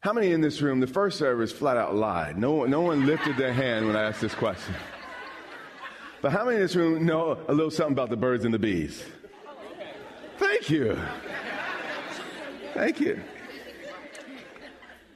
How 0.00 0.12
many 0.12 0.32
in 0.32 0.40
this 0.40 0.60
room, 0.60 0.80
the 0.80 0.86
first 0.86 1.18
service 1.18 1.50
flat 1.50 1.76
out 1.76 1.94
lied? 1.94 2.38
No, 2.38 2.64
no 2.66 2.82
one 2.82 3.06
lifted 3.06 3.36
their 3.36 3.52
hand 3.52 3.86
when 3.86 3.96
I 3.96 4.02
asked 4.02 4.20
this 4.20 4.34
question. 4.34 4.74
But 6.22 6.32
how 6.32 6.44
many 6.44 6.56
in 6.56 6.62
this 6.62 6.76
room 6.76 7.04
know 7.04 7.38
a 7.48 7.52
little 7.52 7.70
something 7.70 7.92
about 7.92 8.10
the 8.10 8.16
birds 8.16 8.44
and 8.44 8.52
the 8.52 8.58
bees? 8.58 9.02
Thank 10.38 10.70
you. 10.70 10.98
Thank 12.74 13.00
you. 13.00 13.22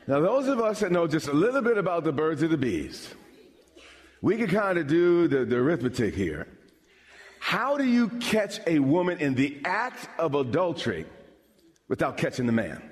Now, 0.06 0.20
those 0.20 0.48
of 0.48 0.60
us 0.60 0.80
that 0.80 0.90
know 0.90 1.06
just 1.06 1.28
a 1.28 1.32
little 1.32 1.62
bit 1.62 1.78
about 1.78 2.04
the 2.04 2.12
birds 2.12 2.42
and 2.42 2.50
the 2.50 2.56
bees, 2.56 3.14
we 4.22 4.36
can 4.36 4.48
kind 4.48 4.78
of 4.78 4.86
do 4.86 5.28
the, 5.28 5.44
the 5.44 5.56
arithmetic 5.56 6.14
here. 6.14 6.46
How 7.38 7.78
do 7.78 7.84
you 7.84 8.08
catch 8.20 8.60
a 8.66 8.78
woman 8.78 9.18
in 9.18 9.34
the 9.34 9.60
act 9.64 10.08
of 10.18 10.34
adultery 10.34 11.06
without 11.88 12.16
catching 12.16 12.46
the 12.46 12.52
man? 12.52 12.82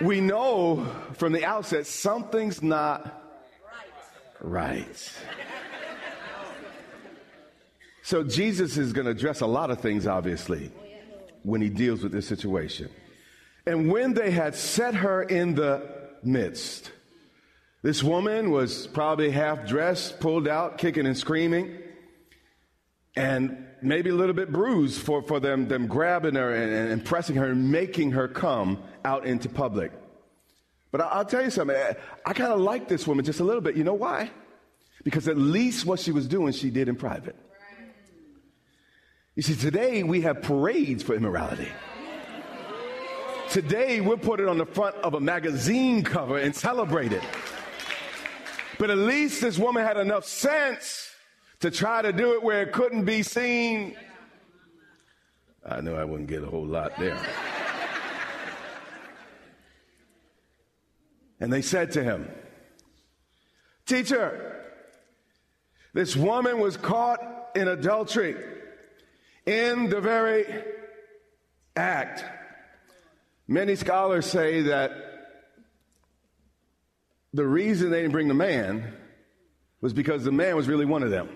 We 0.00 0.20
know 0.20 0.86
from 1.14 1.32
the 1.32 1.44
outset 1.44 1.86
something's 1.86 2.62
not 2.62 3.22
right. 4.40 5.12
So 8.02 8.24
Jesus 8.24 8.76
is 8.76 8.92
going 8.92 9.04
to 9.04 9.12
address 9.12 9.40
a 9.40 9.46
lot 9.46 9.70
of 9.70 9.80
things, 9.80 10.06
obviously, 10.06 10.72
when 11.42 11.60
he 11.60 11.68
deals 11.68 12.02
with 12.02 12.12
this 12.12 12.26
situation. 12.26 12.90
And 13.66 13.90
when 13.90 14.14
they 14.14 14.30
had 14.30 14.54
set 14.54 14.94
her 14.96 15.22
in 15.22 15.54
the 15.54 15.88
midst, 16.22 16.92
this 17.82 18.02
woman 18.02 18.50
was 18.50 18.86
probably 18.86 19.30
half 19.30 19.66
dressed, 19.66 20.20
pulled 20.20 20.48
out, 20.48 20.78
kicking 20.78 21.06
and 21.06 21.16
screaming, 21.16 21.78
and 23.16 23.66
maybe 23.82 24.10
a 24.10 24.14
little 24.14 24.34
bit 24.34 24.50
bruised 24.50 25.00
for, 25.00 25.22
for 25.22 25.40
them, 25.40 25.68
them 25.68 25.86
grabbing 25.86 26.34
her 26.34 26.54
and, 26.54 26.92
and 26.92 27.04
pressing 27.04 27.36
her 27.36 27.46
and 27.46 27.70
making 27.70 28.12
her 28.12 28.28
come 28.28 28.82
out 29.04 29.26
into 29.26 29.48
public. 29.48 29.92
But 30.90 31.02
I'll 31.02 31.24
tell 31.24 31.42
you 31.42 31.50
something. 31.50 31.76
Eh, 31.76 31.94
I 32.24 32.32
kind 32.32 32.52
of 32.52 32.60
like 32.60 32.88
this 32.88 33.06
woman 33.06 33.24
just 33.24 33.40
a 33.40 33.44
little 33.44 33.60
bit. 33.60 33.76
You 33.76 33.84
know 33.84 33.94
why? 33.94 34.30
Because 35.02 35.28
at 35.28 35.36
least 35.36 35.84
what 35.84 36.00
she 36.00 36.12
was 36.12 36.26
doing, 36.26 36.52
she 36.52 36.70
did 36.70 36.88
in 36.88 36.96
private. 36.96 37.36
You 39.34 39.42
see, 39.42 39.56
today 39.56 40.02
we 40.04 40.20
have 40.20 40.42
parades 40.42 41.02
for 41.02 41.14
immorality. 41.14 41.68
Today 43.54 44.00
we'll 44.00 44.16
put 44.16 44.40
it 44.40 44.48
on 44.48 44.58
the 44.58 44.66
front 44.66 44.96
of 44.96 45.14
a 45.14 45.20
magazine 45.20 46.02
cover 46.02 46.38
and 46.38 46.52
celebrate 46.52 47.12
it. 47.12 47.22
But 48.80 48.90
at 48.90 48.98
least 48.98 49.40
this 49.40 49.60
woman 49.60 49.84
had 49.84 49.96
enough 49.96 50.24
sense 50.24 51.08
to 51.60 51.70
try 51.70 52.02
to 52.02 52.12
do 52.12 52.32
it 52.32 52.42
where 52.42 52.62
it 52.62 52.72
couldn't 52.72 53.04
be 53.04 53.22
seen. 53.22 53.96
I 55.64 55.80
knew 55.82 55.94
I 55.94 56.02
wouldn't 56.02 56.28
get 56.28 56.42
a 56.42 56.48
whole 56.48 56.66
lot 56.66 56.98
there. 56.98 57.16
And 61.38 61.52
they 61.52 61.62
said 61.62 61.92
to 61.92 62.02
him, 62.02 62.28
Teacher, 63.86 64.64
this 65.92 66.16
woman 66.16 66.58
was 66.58 66.76
caught 66.76 67.20
in 67.54 67.68
adultery 67.68 68.34
in 69.46 69.90
the 69.90 70.00
very 70.00 70.44
act. 71.76 72.24
Many 73.46 73.76
scholars 73.76 74.26
say 74.26 74.62
that 74.62 74.92
the 77.34 77.46
reason 77.46 77.90
they 77.90 78.00
didn't 78.00 78.12
bring 78.12 78.28
the 78.28 78.34
man 78.34 78.94
was 79.80 79.92
because 79.92 80.24
the 80.24 80.32
man 80.32 80.56
was 80.56 80.66
really 80.66 80.86
one 80.86 81.02
of 81.02 81.10
them. 81.10 81.28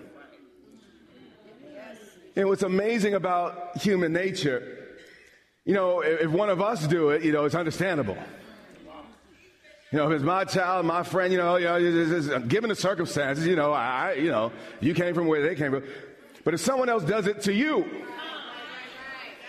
And 2.35 2.49
what's 2.49 2.62
amazing 2.62 3.15
about 3.15 3.79
human 3.79 4.12
nature, 4.12 4.79
you 5.65 5.75
know, 5.75 6.00
if 6.00 6.31
one 6.31 6.49
of 6.49 6.62
us 6.62 6.87
do 6.87 7.11
it, 7.11 7.25
you 7.25 7.33
know, 7.33 7.45
it's 7.45 7.55
understandable. 7.55 8.17
You 9.91 9.99
know, 9.99 10.11
if 10.11 10.17
it's 10.17 10.25
my 10.25 10.45
child, 10.45 10.87
my 10.87 11.03
friend, 11.03 11.33
you 11.33 11.38
know, 11.38 11.57
you 11.57 11.65
know, 11.65 12.41
given 12.41 12.69
the 12.69 12.77
circumstances, 12.77 13.47
you 13.47 13.57
know, 13.57 13.73
I, 13.73 14.12
you 14.15 14.31
know, 14.31 14.53
you 14.81 14.95
came 14.95 15.15
from 15.15 15.27
where 15.27 15.43
they 15.43 15.55
came 15.55 15.73
from. 15.73 15.83
But 16.45 16.55
if 16.55 16.61
someone 16.61 16.88
else 16.88 17.05
does 17.05 17.27
it 17.27 17.43
to 17.43 17.53
you, 17.53 17.85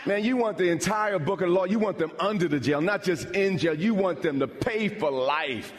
man, 0.06 0.24
you 0.24 0.38
want 0.38 0.58
the 0.58 0.70
entire 0.70 1.20
book 1.20 1.41
of 1.41 1.50
law. 1.50 1.65
You 1.65 1.79
want 1.79 1.98
them 1.98 2.12
under 2.20 2.48
the 2.48 2.60
jail, 2.60 2.82
not 2.82 3.03
just 3.03 3.29
in 3.32 3.58
jail. 3.58 3.74
You 3.74 3.94
want 3.94 4.22
them 4.22 4.39
to 4.39 4.48
pay 4.48 4.88
for 4.88 5.12
life. 5.12 5.72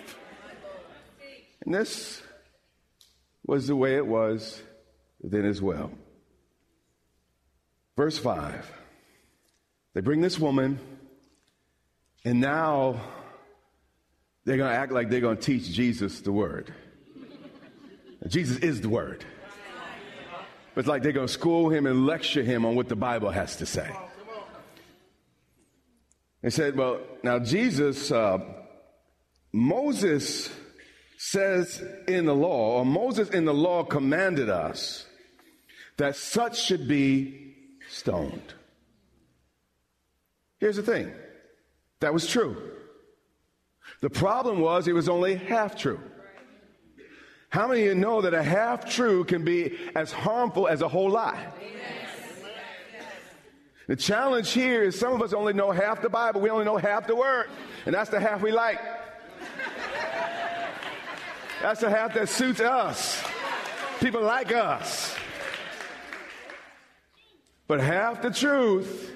And 1.65 1.75
this 1.75 2.23
was 3.47 3.67
the 3.67 3.77
way 3.77 3.97
it 3.97 4.07
was 4.07 4.62
then 5.23 5.45
as 5.45 5.61
well. 5.61 5.91
Verse 7.97 8.19
5. 8.19 8.73
They 9.93 10.00
bring 10.00 10.21
this 10.21 10.39
woman, 10.39 10.79
and 12.25 12.41
now 12.41 13.00
they're 14.45 14.57
going 14.57 14.71
to 14.71 14.77
act 14.77 14.93
like 14.93 15.11
they're 15.11 15.21
going 15.21 15.37
to 15.37 15.43
teach 15.43 15.71
Jesus 15.71 16.21
the 16.21 16.33
word. 16.33 16.73
Jesus 18.29 18.59
is 18.59 18.81
the 18.81 18.89
word. 18.89 19.25
But 20.75 20.81
it's 20.81 20.89
like 20.89 21.03
they're 21.03 21.12
going 21.12 21.27
to 21.27 21.33
school 21.33 21.71
him 21.71 21.87
and 21.87 22.07
lecture 22.07 22.43
him 22.43 22.65
on 22.65 22.77
what 22.77 22.89
the 22.89 22.97
Bible 22.97 23.31
has 23.31 23.57
to 23.57 23.67
say. 23.67 23.91
They 26.43 26.51
said, 26.51 26.77
well, 26.77 27.01
now 27.23 27.39
Jesus, 27.39 28.11
uh, 28.11 28.39
Moses 29.53 30.51
says 31.19 31.83
in 32.09 32.25
the 32.25 32.35
law, 32.35 32.79
or 32.79 32.87
Moses 32.87 33.29
in 33.29 33.45
the 33.45 33.55
law 33.55 33.85
commanded 33.85 34.49
us 34.49 35.07
that 35.99 36.17
such 36.17 36.59
should 36.63 36.89
be 36.89 37.55
stoned. 37.91 38.55
Here's 40.59 40.77
the 40.77 40.83
thing 40.83 41.13
that 42.01 42.15
was 42.15 42.27
true. 42.27 42.57
The 44.01 44.11
problem 44.11 44.61
was 44.61 44.89
it 44.89 44.95
was 44.95 45.09
only 45.09 45.35
half 45.35 45.77
true. 45.77 46.01
How 47.51 47.69
many 47.69 47.81
of 47.83 47.87
you 47.89 47.95
know 47.97 48.23
that 48.23 48.33
a 48.33 48.43
half 48.43 48.89
true 48.89 49.25
can 49.25 49.45
be 49.45 49.77
as 49.95 50.13
harmful 50.13 50.69
as 50.69 50.81
a 50.83 50.89
whole 50.89 51.11
lie? 51.11 51.53
The 53.91 53.97
challenge 53.97 54.53
here 54.53 54.85
is 54.85 54.97
some 54.97 55.15
of 55.15 55.21
us 55.21 55.33
only 55.33 55.53
know 55.53 55.73
half 55.73 56.01
the 56.01 56.09
Bible, 56.09 56.41
we 56.41 56.49
only 56.49 56.65
know 56.65 56.77
half 56.77 57.09
the 57.09 57.17
word, 57.17 57.47
and 57.87 57.93
that's 57.93 58.09
the 58.09 58.21
half 58.21 58.41
we 58.41 58.53
like. 58.53 58.79
That's 61.61 61.81
the 61.81 61.91
half 61.91 62.15
that 62.15 62.29
suits 62.29 62.61
us. 62.61 63.21
People 63.99 64.23
like 64.23 64.53
us. 64.53 65.17
But 67.67 67.81
half 67.81 68.23
the 68.23 68.31
truth 68.31 69.11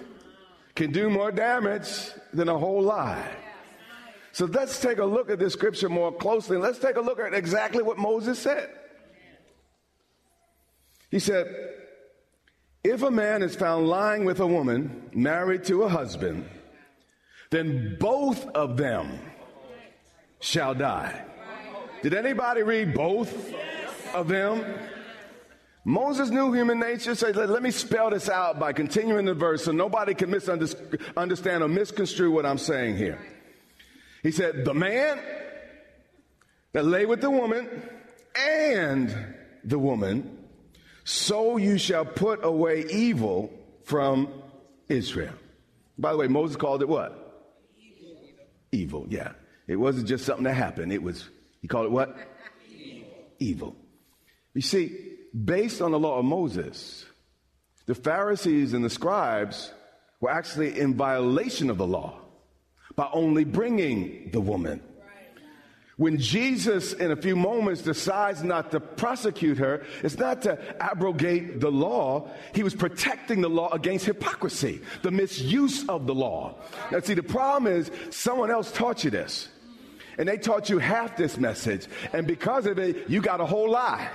can 0.75 0.91
do 0.91 1.09
more 1.09 1.31
damage 1.31 2.11
than 2.33 2.49
a 2.49 2.59
whole 2.59 2.83
lie. 2.83 3.31
So 4.33 4.47
let's 4.47 4.81
take 4.81 4.99
a 4.99 5.05
look 5.05 5.31
at 5.31 5.39
this 5.39 5.53
scripture 5.53 5.89
more 5.89 6.11
closely. 6.11 6.57
Let's 6.57 6.81
take 6.81 6.97
a 6.97 7.01
look 7.01 7.21
at 7.21 7.33
exactly 7.33 7.85
what 7.85 7.97
Moses 7.97 8.41
said. 8.41 8.71
He 11.13 11.21
said, 11.21 11.47
If 12.85 13.03
a 13.03 13.11
man 13.11 13.43
is 13.43 13.57
found 13.57 13.89
lying 13.89 14.27
with 14.27 14.41
a 14.41 14.47
woman 14.47 15.09
married 15.15 15.65
to 15.65 15.85
a 15.85 15.89
husband, 15.89 16.47
then 17.51 17.97
both 17.99 18.47
of 18.49 18.77
them 18.77 19.19
shall 20.41 20.75
die. 20.75 21.25
Did 22.03 22.13
anybody 22.13 22.63
read 22.63 22.93
both 22.93 23.55
of 24.13 24.29
them? 24.29 24.63
Moses 25.87 26.29
knew 26.31 26.53
human 26.53 26.79
nature, 26.79 27.15
so 27.15 27.31
let, 27.31 27.49
let 27.49 27.63
me 27.63 27.71
spell 27.71 28.11
this 28.11 28.29
out 28.29 28.59
by 28.59 28.73
continuing 28.73 29.25
the 29.25 29.35
verse 29.35 29.65
so 29.65 29.73
nobody 29.73 30.15
can 30.15 30.31
misunderstand 30.31 31.63
or 31.63 31.69
misconstrue 31.69 32.31
what 32.31 32.45
I'm 32.45 32.59
saying 32.59 32.97
here. 32.97 33.19
He 34.23 34.31
said, 34.31 34.65
The 34.65 34.75
man 34.75 35.21
that 36.73 36.85
lay 36.85 37.07
with 37.07 37.21
the 37.21 37.31
woman 37.31 37.69
and 38.35 39.35
the 39.63 39.79
woman, 39.79 40.44
so 41.05 41.59
you 41.59 41.79
shall 41.79 42.05
put 42.05 42.45
away 42.45 42.87
evil 42.91 43.53
from 43.85 44.29
Israel. 44.89 45.35
By 45.99 46.13
the 46.13 46.19
way, 46.19 46.29
Moses 46.29 46.57
called 46.57 46.83
it 46.83 46.89
what? 46.89 47.21
Evil, 47.79 48.17
evil 48.73 49.07
yeah. 49.09 49.33
It 49.67 49.77
wasn't 49.77 50.09
just 50.09 50.25
something 50.25 50.45
that 50.45 50.55
happened. 50.55 50.93
It 50.93 51.03
was, 51.03 51.29
he 51.63 51.69
called 51.69 51.87
it 51.87 51.93
what? 51.93 52.17
Evil. 52.69 53.09
evil. 53.39 53.77
You 54.55 54.63
see, 54.63 54.97
based 55.33 55.81
on 55.81 55.91
the 55.91 55.99
law 55.99 56.19
of 56.19 56.25
Moses, 56.25 57.05
the 57.87 57.95
Pharisees 57.95 58.73
and 58.73 58.85
the 58.85 58.91
scribes 58.91 59.73
were 60.21 60.31
actually 60.31 60.79
in 60.79 60.95
violation 60.95 61.71
of 61.71 61.79
the 61.79 61.87
law 61.87 62.19
by 62.97 63.09
only 63.13 63.45
bringing 63.45 64.31
the 64.33 64.41
woman. 64.41 64.81
When 65.97 66.19
Jesus, 66.19 66.93
in 66.93 67.13
a 67.13 67.17
few 67.17 67.37
moments, 67.37 67.83
decides 67.83 68.43
not 68.43 68.73
to 68.73 68.81
prosecute 68.81 69.59
her, 69.59 69.85
it's 70.03 70.19
not 70.19 70.43
to 70.43 70.59
abrogate 70.83 71.61
the 71.61 71.71
law. 71.71 72.29
He 72.53 72.65
was 72.65 72.75
protecting 72.75 73.41
the 73.41 73.49
law 73.49 73.71
against 73.71 74.05
hypocrisy, 74.05 74.81
the 75.03 75.13
misuse 75.13 75.89
of 75.89 76.09
the 76.09 76.15
law. 76.15 76.57
Now, 76.91 76.99
see, 76.99 77.15
the 77.15 77.23
problem 77.23 77.73
is 77.73 77.93
someone 78.11 78.51
else 78.51 78.73
taught 78.73 79.05
you 79.05 79.11
this, 79.11 79.49
and 80.19 80.29
they 80.29 80.37
taught 80.37 80.69
you 80.69 80.79
half 80.79 81.17
this 81.17 81.39
message, 81.39 81.87
and 82.13 82.27
because 82.27 82.67
of 82.67 82.81
it, 82.81 83.09
you 83.09 83.21
got 83.21 83.41
a 83.41 83.47
whole 83.47 83.71
lie. 83.71 84.09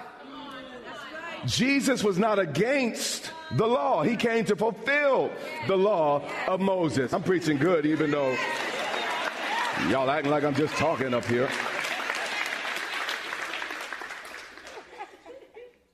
Jesus 1.45 2.03
was 2.03 2.19
not 2.19 2.39
against 2.39 3.31
the 3.55 3.65
law. 3.65 4.03
He 4.03 4.17
came 4.17 4.43
to 4.45 4.57
fulfill 4.57 5.31
the 5.67 5.77
law 5.77 6.21
of 6.45 6.59
Moses. 6.59 7.13
I'm 7.13 7.23
preaching 7.23 7.57
good, 7.57 7.85
even 7.85 8.11
though 8.11 8.35
Y'all 9.87 10.11
acting 10.11 10.29
like 10.29 10.43
I'm 10.43 10.53
just 10.53 10.75
talking 10.75 11.15
up 11.15 11.25
here. 11.25 11.49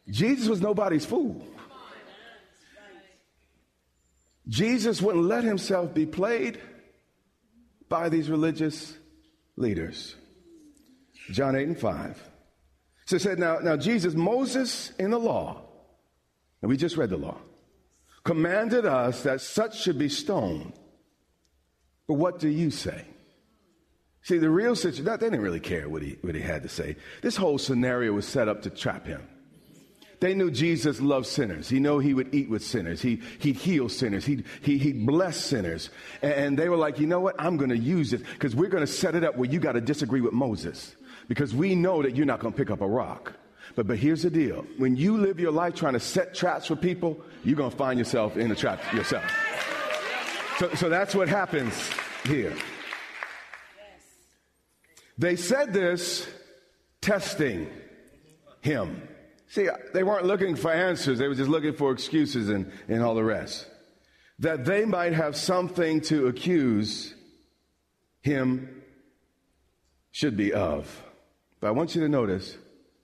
Jesus 0.09 0.47
was 0.47 0.61
nobody's 0.61 1.05
fool. 1.05 1.45
Jesus 4.47 5.01
wouldn't 5.01 5.25
let 5.25 5.43
himself 5.43 5.93
be 5.93 6.05
played 6.05 6.61
by 7.89 8.09
these 8.09 8.29
religious 8.29 8.95
leaders. 9.55 10.15
John 11.31 11.55
8 11.55 11.67
and 11.67 11.79
5. 11.79 12.29
So 13.05 13.15
it 13.15 13.21
said, 13.21 13.39
now, 13.39 13.59
now 13.59 13.77
Jesus, 13.77 14.13
Moses 14.13 14.91
in 14.99 15.11
the 15.11 15.19
law, 15.19 15.61
and 16.61 16.69
we 16.69 16.77
just 16.77 16.97
read 16.97 17.09
the 17.09 17.17
law, 17.17 17.37
commanded 18.23 18.85
us 18.85 19.23
that 19.23 19.41
such 19.41 19.81
should 19.81 19.97
be 19.97 20.09
stoned. 20.09 20.73
But 22.07 22.15
what 22.15 22.39
do 22.39 22.47
you 22.47 22.69
say? 22.69 23.05
See, 24.21 24.39
the 24.39 24.49
real 24.49 24.75
situation, 24.75 25.05
they 25.05 25.17
didn't 25.17 25.41
really 25.41 25.59
care 25.59 25.87
what 25.87 26.01
he, 26.01 26.17
what 26.21 26.33
he 26.33 26.41
had 26.41 26.63
to 26.63 26.69
say. 26.69 26.95
This 27.21 27.35
whole 27.35 27.59
scenario 27.59 28.13
was 28.13 28.27
set 28.27 28.47
up 28.47 28.63
to 28.63 28.71
trap 28.71 29.05
him. 29.05 29.21
They 30.19 30.33
knew 30.33 30.49
Jesus 30.49 31.01
loved 31.01 31.27
sinners. 31.27 31.69
He 31.69 31.79
knew 31.79 31.99
he 31.99 32.13
would 32.13 32.33
eat 32.33 32.49
with 32.49 32.63
sinners. 32.63 33.01
He, 33.01 33.21
he'd 33.39 33.55
heal 33.57 33.89
sinners. 33.89 34.25
He'd, 34.25 34.45
he, 34.61 34.77
he'd 34.77 35.05
bless 35.05 35.37
sinners. 35.37 35.89
And 36.21 36.57
they 36.57 36.69
were 36.69 36.77
like, 36.77 36.99
you 36.99 37.07
know 37.07 37.19
what? 37.19 37.35
I'm 37.37 37.57
going 37.57 37.69
to 37.69 37.77
use 37.77 38.13
it 38.13 38.23
because 38.33 38.55
we're 38.55 38.69
going 38.69 38.85
to 38.85 38.91
set 38.91 39.15
it 39.15 39.23
up 39.23 39.35
where 39.35 39.49
you 39.49 39.59
got 39.59 39.73
to 39.73 39.81
disagree 39.81 40.21
with 40.21 40.33
Moses 40.33 40.95
because 41.27 41.53
we 41.53 41.75
know 41.75 42.01
that 42.01 42.15
you're 42.15 42.25
not 42.25 42.39
going 42.39 42.53
to 42.53 42.57
pick 42.57 42.71
up 42.71 42.81
a 42.81 42.87
rock. 42.87 43.33
But, 43.75 43.87
but 43.87 43.97
here's 43.97 44.23
the 44.23 44.29
deal. 44.29 44.65
When 44.77 44.95
you 44.95 45.17
live 45.17 45.39
your 45.39 45.51
life 45.51 45.75
trying 45.75 45.93
to 45.93 45.99
set 45.99 46.33
traps 46.33 46.67
for 46.67 46.75
people, 46.75 47.19
you're 47.43 47.57
going 47.57 47.71
to 47.71 47.77
find 47.77 47.99
yourself 47.99 48.37
in 48.37 48.51
a 48.51 48.55
trap 48.55 48.79
yourself. 48.93 49.23
So, 50.59 50.73
so 50.75 50.89
that's 50.89 51.13
what 51.13 51.27
happens 51.27 51.73
here. 52.25 52.53
They 55.17 55.35
said 55.35 55.73
this 55.73 56.27
testing 57.01 57.67
him. 58.61 59.07
See, 59.47 59.69
they 59.93 60.03
weren't 60.03 60.25
looking 60.25 60.55
for 60.55 60.71
answers, 60.71 61.19
they 61.19 61.27
were 61.27 61.35
just 61.35 61.49
looking 61.49 61.73
for 61.73 61.91
excuses 61.91 62.49
and, 62.49 62.71
and 62.87 63.03
all 63.03 63.15
the 63.15 63.23
rest. 63.23 63.67
That 64.39 64.65
they 64.65 64.85
might 64.85 65.13
have 65.13 65.35
something 65.35 66.01
to 66.01 66.27
accuse 66.27 67.13
him 68.21 68.81
should 70.11 70.35
be 70.35 70.51
of. 70.51 71.03
But 71.59 71.67
I 71.67 71.71
want 71.71 71.95
you 71.95 72.01
to 72.01 72.09
notice, 72.09 72.57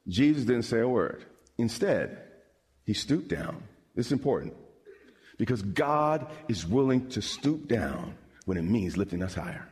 Jesus 0.07 0.43
didn't 0.45 0.63
say 0.63 0.79
a 0.79 0.87
word. 0.87 1.23
Instead, 1.57 2.17
he 2.85 2.93
stooped 2.93 3.29
down. 3.29 3.63
This 3.95 4.07
is 4.07 4.11
important 4.11 4.55
because 5.37 5.61
God 5.61 6.27
is 6.47 6.65
willing 6.65 7.09
to 7.09 7.21
stoop 7.21 7.67
down 7.67 8.15
when 8.45 8.57
it 8.57 8.63
means 8.63 8.97
lifting 8.97 9.23
us 9.23 9.35
higher. 9.35 9.67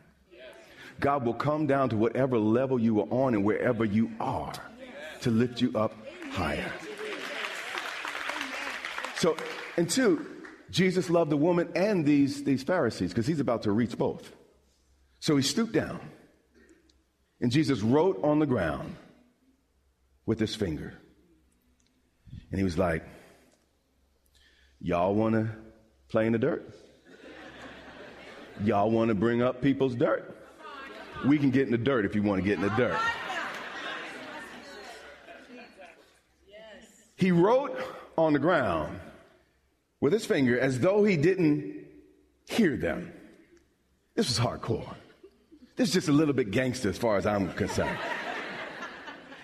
God 0.99 1.25
will 1.25 1.33
come 1.33 1.65
down 1.65 1.89
to 1.89 1.97
whatever 1.97 2.37
level 2.37 2.79
you 2.79 2.99
are 3.01 3.07
on 3.09 3.33
and 3.33 3.43
wherever 3.43 3.85
you 3.85 4.11
are 4.19 4.53
to 5.21 5.31
lift 5.31 5.61
you 5.61 5.71
up 5.75 5.93
higher. 6.31 6.71
So, 9.15 9.35
and 9.77 9.89
two, 9.89 10.25
Jesus 10.71 11.09
loved 11.09 11.31
the 11.31 11.37
woman 11.37 11.69
and 11.75 12.05
these, 12.05 12.43
these 12.43 12.63
Pharisees 12.63 13.09
because 13.09 13.27
he's 13.27 13.39
about 13.39 13.63
to 13.63 13.71
reach 13.71 13.97
both. 13.97 14.31
So 15.19 15.35
he 15.35 15.43
stooped 15.43 15.73
down 15.73 15.99
and 17.41 17.51
Jesus 17.51 17.81
wrote 17.81 18.23
on 18.23 18.39
the 18.39 18.45
ground 18.45 18.95
with 20.25 20.39
his 20.39 20.55
finger. 20.55 20.93
And 22.51 22.59
he 22.59 22.63
was 22.63 22.77
like, 22.77 23.03
Y'all 24.81 25.13
want 25.13 25.35
to 25.35 25.49
play 26.07 26.25
in 26.25 26.31
the 26.31 26.39
dirt? 26.39 26.73
Y'all 28.63 28.89
want 28.89 29.09
to 29.09 29.15
bring 29.15 29.41
up 29.41 29.61
people's 29.61 29.93
dirt? 29.93 30.35
We 31.25 31.37
can 31.37 31.49
get 31.49 31.63
in 31.63 31.71
the 31.71 31.77
dirt 31.77 32.05
if 32.05 32.15
you 32.15 32.23
want 32.23 32.41
to 32.41 32.47
get 32.47 32.55
in 32.55 32.61
the 32.61 32.69
dirt. 32.69 32.97
He 37.19 37.33
wrote 37.33 37.77
on 38.17 38.31
the 38.31 38.39
ground 38.39 38.97
with 39.99 40.13
his 40.13 40.25
finger 40.25 40.57
as 40.57 40.79
though 40.79 41.03
he 41.03 41.17
didn't 41.17 41.85
hear 42.47 42.77
them. 42.77 43.11
This 44.15 44.29
was 44.29 44.39
hardcore. 44.39 44.95
This 45.75 45.89
is 45.89 45.93
just 45.93 46.07
a 46.07 46.13
little 46.13 46.33
bit 46.33 46.51
gangster 46.51 46.89
as 46.89 46.97
far 46.97 47.17
as 47.17 47.25
I'm 47.25 47.51
concerned. 47.53 47.97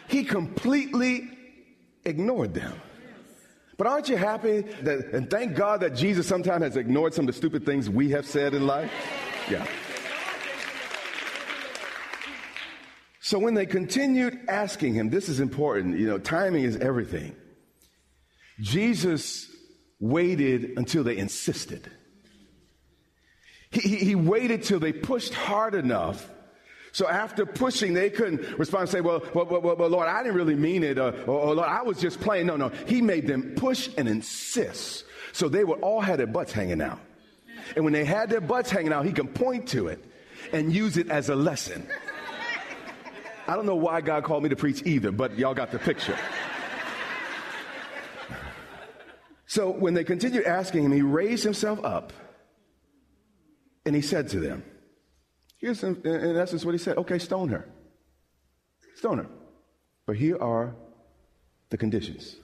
He 0.07 0.23
completely 0.23 1.29
ignored 2.05 2.53
them. 2.53 2.73
But 3.77 3.87
aren't 3.87 4.07
you 4.07 4.15
happy 4.15 4.61
that, 4.61 5.07
and 5.11 5.29
thank 5.29 5.57
God 5.57 5.81
that 5.81 5.95
Jesus 5.95 6.25
sometimes 6.25 6.63
has 6.63 6.77
ignored 6.77 7.13
some 7.13 7.27
of 7.27 7.33
the 7.33 7.37
stupid 7.37 7.65
things 7.65 7.89
we 7.89 8.11
have 8.11 8.25
said 8.25 8.53
in 8.53 8.65
life? 8.65 8.89
Yeah. 9.49 9.67
So 13.19 13.37
when 13.37 13.53
they 13.53 13.65
continued 13.65 14.39
asking 14.47 14.93
him, 14.93 15.09
this 15.09 15.27
is 15.27 15.41
important, 15.41 15.99
you 15.99 16.07
know, 16.07 16.19
timing 16.19 16.63
is 16.63 16.77
everything. 16.77 17.35
Jesus 18.59 19.49
waited 19.99 20.73
until 20.77 21.03
they 21.03 21.17
insisted. 21.17 21.89
He, 23.71 23.81
he, 23.81 23.95
he 23.97 24.15
waited 24.15 24.63
till 24.63 24.79
they 24.79 24.93
pushed 24.93 25.33
hard 25.33 25.75
enough. 25.75 26.29
So 26.91 27.09
after 27.09 27.45
pushing, 27.45 27.93
they 27.93 28.09
couldn't 28.09 28.57
respond 28.57 28.83
and 28.83 28.89
say, 28.89 29.01
well, 29.01 29.21
well, 29.33 29.45
well, 29.45 29.75
well 29.75 29.89
Lord, 29.89 30.07
I 30.07 30.23
didn't 30.23 30.35
really 30.35 30.55
mean 30.55 30.83
it. 30.83 30.97
Or, 30.97 31.11
or, 31.27 31.39
or, 31.39 31.55
Lord, 31.55 31.67
I 31.67 31.81
was 31.81 31.99
just 31.99 32.21
playing. 32.21 32.47
No, 32.47 32.55
no. 32.55 32.69
He 32.87 33.01
made 33.01 33.27
them 33.27 33.55
push 33.55 33.89
and 33.97 34.07
insist. 34.07 35.03
So 35.33 35.49
they 35.49 35.65
would 35.65 35.81
all 35.81 35.99
had 35.99 36.19
their 36.19 36.27
butts 36.27 36.53
hanging 36.53 36.81
out. 36.81 36.99
And 37.75 37.83
when 37.83 37.91
they 37.91 38.05
had 38.05 38.29
their 38.29 38.39
butts 38.39 38.69
hanging 38.69 38.93
out, 38.93 39.05
he 39.05 39.11
can 39.11 39.27
point 39.27 39.67
to 39.69 39.87
it 39.87 40.03
and 40.53 40.71
use 40.71 40.95
it 40.97 41.09
as 41.09 41.27
a 41.27 41.35
lesson. 41.35 41.85
I 43.47 43.55
don't 43.55 43.65
know 43.65 43.75
why 43.75 44.01
God 44.01 44.23
called 44.23 44.43
me 44.43 44.49
to 44.49 44.55
preach 44.55 44.81
either, 44.85 45.11
but 45.11 45.37
y'all 45.37 45.53
got 45.53 45.71
the 45.71 45.79
picture. 45.79 46.17
So 49.47 49.69
when 49.69 49.93
they 49.93 50.03
continued 50.03 50.45
asking 50.45 50.85
him, 50.85 50.91
he 50.91 51.01
raised 51.01 51.43
himself 51.43 51.83
up 51.83 52.13
and 53.85 53.95
he 53.95 54.01
said 54.01 54.29
to 54.29 54.39
them, 54.39 54.63
Here's 55.57 55.83
in, 55.83 56.01
in 56.03 56.35
essence 56.35 56.65
what 56.65 56.73
he 56.73 56.77
said 56.77 56.97
okay, 56.97 57.19
stone 57.19 57.49
her. 57.49 57.67
Stone 58.95 59.19
her. 59.19 59.27
But 60.05 60.17
here 60.17 60.41
are 60.41 60.75
the 61.69 61.77
conditions. 61.77 62.35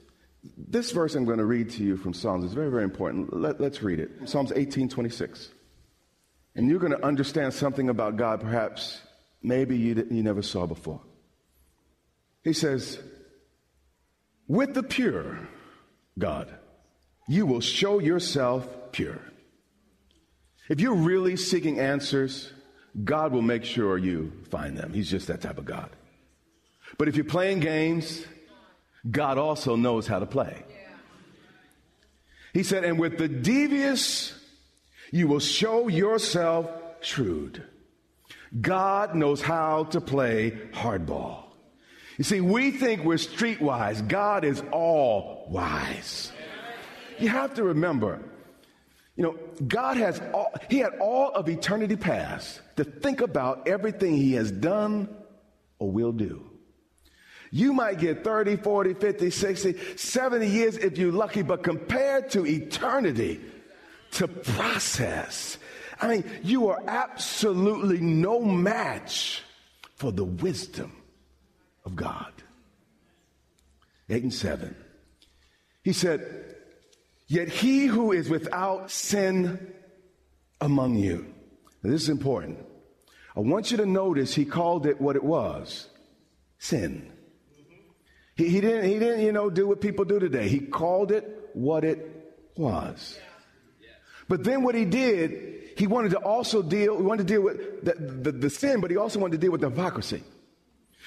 This 0.56 0.90
verse 0.90 1.14
I'm 1.14 1.24
going 1.24 1.38
to 1.38 1.44
read 1.44 1.70
to 1.70 1.84
you 1.84 1.96
from 1.96 2.14
Psalms 2.14 2.44
is 2.44 2.52
very, 2.52 2.70
very 2.70 2.82
important. 2.82 3.32
Let, 3.32 3.60
us 3.60 3.80
read 3.80 4.00
it. 4.00 4.28
Psalms 4.28 4.52
18 4.54 4.88
26. 4.88 5.50
And 6.54 6.68
you're 6.68 6.80
going 6.80 6.92
to 6.92 7.04
understand 7.04 7.54
something 7.54 7.88
about 7.88 8.16
God 8.16 8.40
perhaps 8.40 9.00
maybe 9.42 9.76
you, 9.76 10.06
you 10.10 10.22
never 10.22 10.42
saw 10.42 10.66
before. 10.66 11.00
He 12.44 12.52
says, 12.52 12.98
With 14.48 14.74
the 14.74 14.82
pure, 14.82 15.48
God, 16.18 16.52
you 17.28 17.46
will 17.46 17.60
show 17.60 17.98
yourself 17.98 18.66
pure. 18.92 19.20
If 20.68 20.80
you're 20.80 20.94
really 20.94 21.36
seeking 21.36 21.78
answers, 21.78 22.52
God 23.04 23.32
will 23.32 23.42
make 23.42 23.64
sure 23.64 23.98
you 23.98 24.32
find 24.50 24.76
them. 24.76 24.92
He's 24.92 25.10
just 25.10 25.28
that 25.28 25.40
type 25.40 25.58
of 25.58 25.64
God. 25.64 25.90
But 26.98 27.08
if 27.08 27.16
you're 27.16 27.24
playing 27.24 27.60
games, 27.60 28.24
God 29.10 29.38
also 29.38 29.76
knows 29.76 30.06
how 30.06 30.18
to 30.18 30.26
play. 30.26 30.64
He 32.52 32.62
said, 32.62 32.84
and 32.84 32.98
with 32.98 33.18
the 33.18 33.28
devious, 33.28 34.38
you 35.10 35.26
will 35.26 35.40
show 35.40 35.88
yourself 35.88 36.70
shrewd. 37.00 37.64
God 38.60 39.14
knows 39.14 39.40
how 39.40 39.84
to 39.84 40.00
play 40.00 40.50
hardball. 40.72 41.44
You 42.18 42.24
see, 42.24 42.42
we 42.42 42.70
think 42.70 43.04
we're 43.04 43.16
streetwise. 43.16 44.06
God 44.06 44.44
is 44.44 44.62
all 44.70 45.46
wise. 45.48 46.30
You 47.18 47.28
have 47.28 47.54
to 47.54 47.64
remember, 47.64 48.20
you 49.16 49.24
know, 49.24 49.38
God 49.66 49.96
has 49.96 50.20
all, 50.32 50.52
He 50.68 50.78
had 50.78 50.94
all 51.00 51.30
of 51.30 51.48
eternity 51.48 51.96
past 51.96 52.60
to 52.76 52.84
think 52.84 53.20
about 53.20 53.68
everything 53.68 54.16
He 54.16 54.32
has 54.34 54.50
done 54.50 55.08
or 55.78 55.90
will 55.90 56.12
do. 56.12 56.48
You 57.50 57.74
might 57.74 57.98
get 57.98 58.24
30, 58.24 58.56
40, 58.56 58.94
50, 58.94 59.30
60, 59.30 59.96
70 59.96 60.46
years 60.46 60.76
if 60.78 60.96
you're 60.96 61.12
lucky, 61.12 61.42
but 61.42 61.62
compared 61.62 62.30
to 62.30 62.46
eternity, 62.46 63.40
to 64.12 64.28
process, 64.28 65.58
I 66.00 66.08
mean, 66.08 66.24
you 66.42 66.68
are 66.68 66.82
absolutely 66.86 67.98
no 67.98 68.40
match 68.40 69.42
for 69.96 70.12
the 70.12 70.24
wisdom 70.24 70.92
of 71.84 71.96
God. 71.96 72.32
8 74.08 74.22
and 74.22 74.34
7. 74.34 74.74
He 75.82 75.92
said, 75.92 76.51
Yet 77.32 77.48
he 77.48 77.86
who 77.86 78.12
is 78.12 78.28
without 78.28 78.90
sin 78.90 79.72
among 80.60 80.96
you. 80.96 81.32
Now, 81.82 81.92
this 81.92 82.02
is 82.02 82.10
important. 82.10 82.58
I 83.34 83.40
want 83.40 83.70
you 83.70 83.78
to 83.78 83.86
notice 83.86 84.34
he 84.34 84.44
called 84.44 84.84
it 84.84 85.00
what 85.00 85.16
it 85.16 85.24
was 85.24 85.88
sin. 86.58 87.10
He, 88.36 88.50
he, 88.50 88.60
didn't, 88.60 88.84
he 88.84 88.98
didn't, 88.98 89.24
you 89.24 89.32
know, 89.32 89.48
do 89.48 89.66
what 89.66 89.80
people 89.80 90.04
do 90.04 90.18
today. 90.18 90.46
He 90.46 90.60
called 90.60 91.10
it 91.10 91.48
what 91.54 91.84
it 91.84 92.36
was. 92.54 93.18
But 94.28 94.44
then 94.44 94.62
what 94.62 94.74
he 94.74 94.84
did, 94.84 95.72
he 95.78 95.86
wanted 95.86 96.10
to 96.10 96.18
also 96.18 96.60
deal, 96.60 96.98
he 96.98 97.02
wanted 97.02 97.26
to 97.28 97.32
deal 97.32 97.42
with 97.42 97.82
the, 97.82 97.94
the, 97.94 98.32
the 98.32 98.50
sin, 98.50 98.82
but 98.82 98.90
he 98.90 98.98
also 98.98 99.18
wanted 99.18 99.40
to 99.40 99.46
deal 99.46 99.52
with 99.52 99.62
the 99.62 99.70
hypocrisy. 99.70 100.22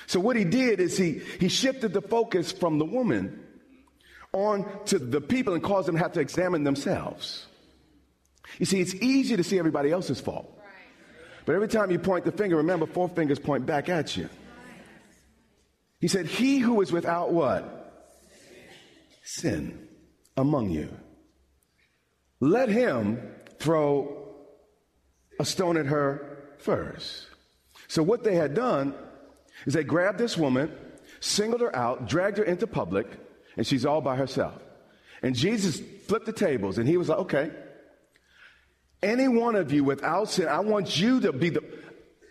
So 0.07 0.19
what 0.19 0.35
he 0.35 0.43
did 0.43 0.79
is 0.79 0.97
he, 0.97 1.21
he 1.39 1.49
shifted 1.49 1.93
the 1.93 2.01
focus 2.01 2.51
from 2.51 2.79
the 2.79 2.85
woman 2.85 3.44
on 4.35 4.65
to 4.85 4.99
the 4.99 5.21
people 5.21 5.53
and 5.53 5.63
cause 5.63 5.85
them 5.85 5.95
to 5.95 6.01
have 6.01 6.13
to 6.13 6.19
examine 6.19 6.63
themselves. 6.63 7.45
You 8.59 8.65
see, 8.65 8.79
it's 8.79 8.93
easy 8.95 9.37
to 9.37 9.43
see 9.43 9.57
everybody 9.57 9.91
else's 9.91 10.19
fault. 10.19 10.51
But 11.45 11.55
every 11.55 11.67
time 11.67 11.91
you 11.91 11.99
point 11.99 12.25
the 12.25 12.31
finger, 12.31 12.57
remember, 12.57 12.85
four 12.85 13.07
fingers 13.07 13.39
point 13.39 13.65
back 13.65 13.89
at 13.89 14.17
you. 14.17 14.29
He 15.99 16.07
said, 16.07 16.25
He 16.25 16.59
who 16.59 16.81
is 16.81 16.91
without 16.91 17.31
what? 17.31 18.29
Sin 19.23 19.87
among 20.35 20.69
you. 20.69 20.89
Let 22.39 22.69
him 22.69 23.21
throw 23.59 24.35
a 25.39 25.45
stone 25.45 25.77
at 25.77 25.85
her 25.87 26.55
first. 26.59 27.27
So, 27.87 28.03
what 28.03 28.23
they 28.23 28.35
had 28.35 28.53
done 28.53 28.93
is 29.65 29.73
they 29.73 29.83
grabbed 29.83 30.17
this 30.17 30.37
woman, 30.37 30.71
singled 31.19 31.61
her 31.61 31.75
out, 31.75 32.07
dragged 32.07 32.37
her 32.37 32.43
into 32.43 32.67
public, 32.67 33.07
and 33.57 33.65
she's 33.65 33.85
all 33.85 34.01
by 34.01 34.15
herself. 34.15 34.61
And 35.21 35.35
Jesus 35.35 35.81
flipped 36.07 36.25
the 36.25 36.33
tables 36.33 36.77
and 36.77 36.87
he 36.87 36.97
was 36.97 37.09
like, 37.09 37.19
okay, 37.19 37.51
any 39.01 39.27
one 39.27 39.55
of 39.55 39.71
you 39.71 39.83
without 39.83 40.29
sin, 40.29 40.47
I 40.47 40.59
want 40.59 40.99
you 40.99 41.21
to 41.21 41.33
be 41.33 41.49
the, 41.49 41.63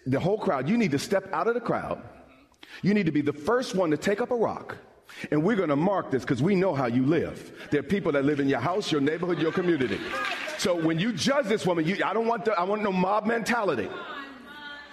the 0.07 0.21
whole 0.21 0.39
crowd. 0.39 0.69
You 0.69 0.77
need 0.77 0.91
to 0.93 0.99
step 0.99 1.29
out 1.33 1.47
of 1.47 1.55
the 1.55 1.61
crowd. 1.61 2.03
You 2.83 2.95
need 2.95 3.07
to 3.07 3.13
be 3.13 3.21
the 3.21 3.33
first 3.33 3.75
one 3.75 3.91
to 3.91 3.97
take 3.97 4.21
up 4.21 4.31
a 4.31 4.37
rock. 4.37 4.77
And 5.31 5.45
we're 5.45 5.57
going 5.57 5.69
to 5.69 5.77
mark 5.77 6.11
this 6.11 6.23
because 6.23 6.43
we 6.43 6.55
know 6.55 6.75
how 6.75 6.87
you 6.87 7.07
live. 7.07 7.53
There 7.71 7.81
are 7.81 7.85
people 7.85 8.13
that 8.13 8.25
live 8.25 8.41
in 8.41 8.49
your 8.49 8.59
house, 8.59 8.91
your 8.91 9.01
neighborhood, 9.01 9.39
your 9.39 9.53
community. 9.53 10.01
So 10.59 10.75
when 10.75 10.99
you 10.99 11.13
judge 11.13 11.47
this 11.47 11.65
woman, 11.65 11.87
you, 11.87 11.99
I 12.05 12.13
don't 12.13 12.27
want 12.27 12.47
the, 12.47 12.53
I 12.59 12.65
want 12.65 12.83
no 12.83 12.91
mob 12.91 13.27
mentality. 13.27 13.89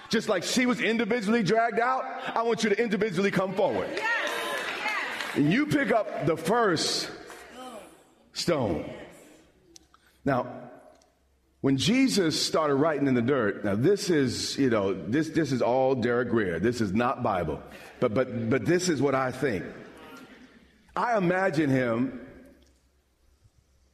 Just 0.10 0.30
like 0.30 0.44
she 0.44 0.65
was 0.65 0.82
individually 0.82 1.41
dragged 1.41 1.80
out, 1.80 2.04
I 2.36 2.44
want 2.44 2.63
you 2.63 2.70
to 2.70 2.82
individually 2.82 3.32
come 3.32 3.54
forward. 3.54 3.89
And 5.36 5.52
you 5.52 5.65
pick 5.65 5.91
up 5.91 6.26
the 6.26 6.36
first 6.36 7.10
stone. 8.34 8.89
Now, 10.26 10.48
when 11.62 11.78
Jesus 11.78 12.44
started 12.44 12.76
writing 12.76 13.08
in 13.08 13.13
the 13.13 13.22
dirt, 13.22 13.63
now 13.63 13.76
this 13.76 14.10
is, 14.10 14.58
you 14.58 14.70
know, 14.70 14.94
this, 14.94 15.30
this 15.30 15.52
is 15.52 15.62
all 15.62 15.96
Derek 15.96 16.30
Grier. 16.30 16.60
This 16.60 16.82
is 16.82 16.91
not 16.91 17.24
Bible. 17.24 17.62
But, 18.00 18.13
but, 18.13 18.50
but 18.50 18.65
this 18.65 18.89
is 18.89 19.02
what 19.02 19.15
I 19.15 19.32
think. 19.32 19.63
I 20.96 21.17
imagine 21.17 21.70
him 21.70 22.28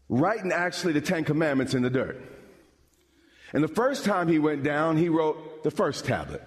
writing 0.10 0.52
actually 0.52 0.93
the 0.93 1.02
Ten 1.02 1.23
Commandments 1.23 1.73
in 1.73 1.84
the 1.84 1.89
dirt. 1.89 2.19
And 3.54 3.63
the 3.63 3.67
first 3.67 4.06
time 4.06 4.28
he 4.28 4.39
went 4.39 4.63
down, 4.63 4.97
he 4.97 5.10
wrote 5.10 5.63
the 5.63 5.71
first 5.71 6.06
tablet. 6.06 6.43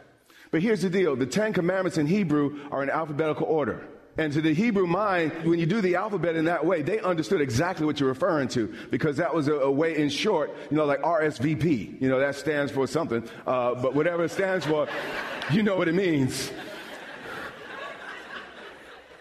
But 0.50 0.62
here's 0.62 0.82
the 0.82 0.90
deal 0.90 1.14
the 1.16 1.26
Ten 1.26 1.52
Commandments 1.52 1.98
in 1.98 2.06
Hebrew 2.06 2.58
are 2.72 2.82
in 2.82 2.90
alphabetical 2.90 3.46
order. 3.46 3.86
And 4.18 4.32
to 4.32 4.40
the 4.40 4.52
Hebrew 4.52 4.86
mind, 4.86 5.44
when 5.44 5.58
you 5.58 5.66
do 5.66 5.80
the 5.80 5.94
alphabet 5.94 6.36
in 6.36 6.46
that 6.46 6.66
way, 6.66 6.82
they 6.82 6.98
understood 7.00 7.40
exactly 7.40 7.86
what 7.86 8.00
you're 8.00 8.08
referring 8.08 8.48
to 8.48 8.74
because 8.90 9.16
that 9.18 9.34
was 9.34 9.48
a, 9.48 9.54
a 9.54 9.70
way 9.70 9.96
in 9.96 10.08
short, 10.08 10.54
you 10.70 10.76
know, 10.76 10.84
like 10.84 11.00
RSVP. 11.02 12.00
You 12.00 12.08
know, 12.08 12.18
that 12.18 12.34
stands 12.34 12.72
for 12.72 12.86
something. 12.86 13.26
Uh, 13.46 13.74
but 13.76 13.94
whatever 13.94 14.24
it 14.24 14.30
stands 14.30 14.66
for, 14.66 14.88
you 15.52 15.62
know 15.62 15.76
what 15.76 15.88
it 15.88 15.94
means. 15.94 16.50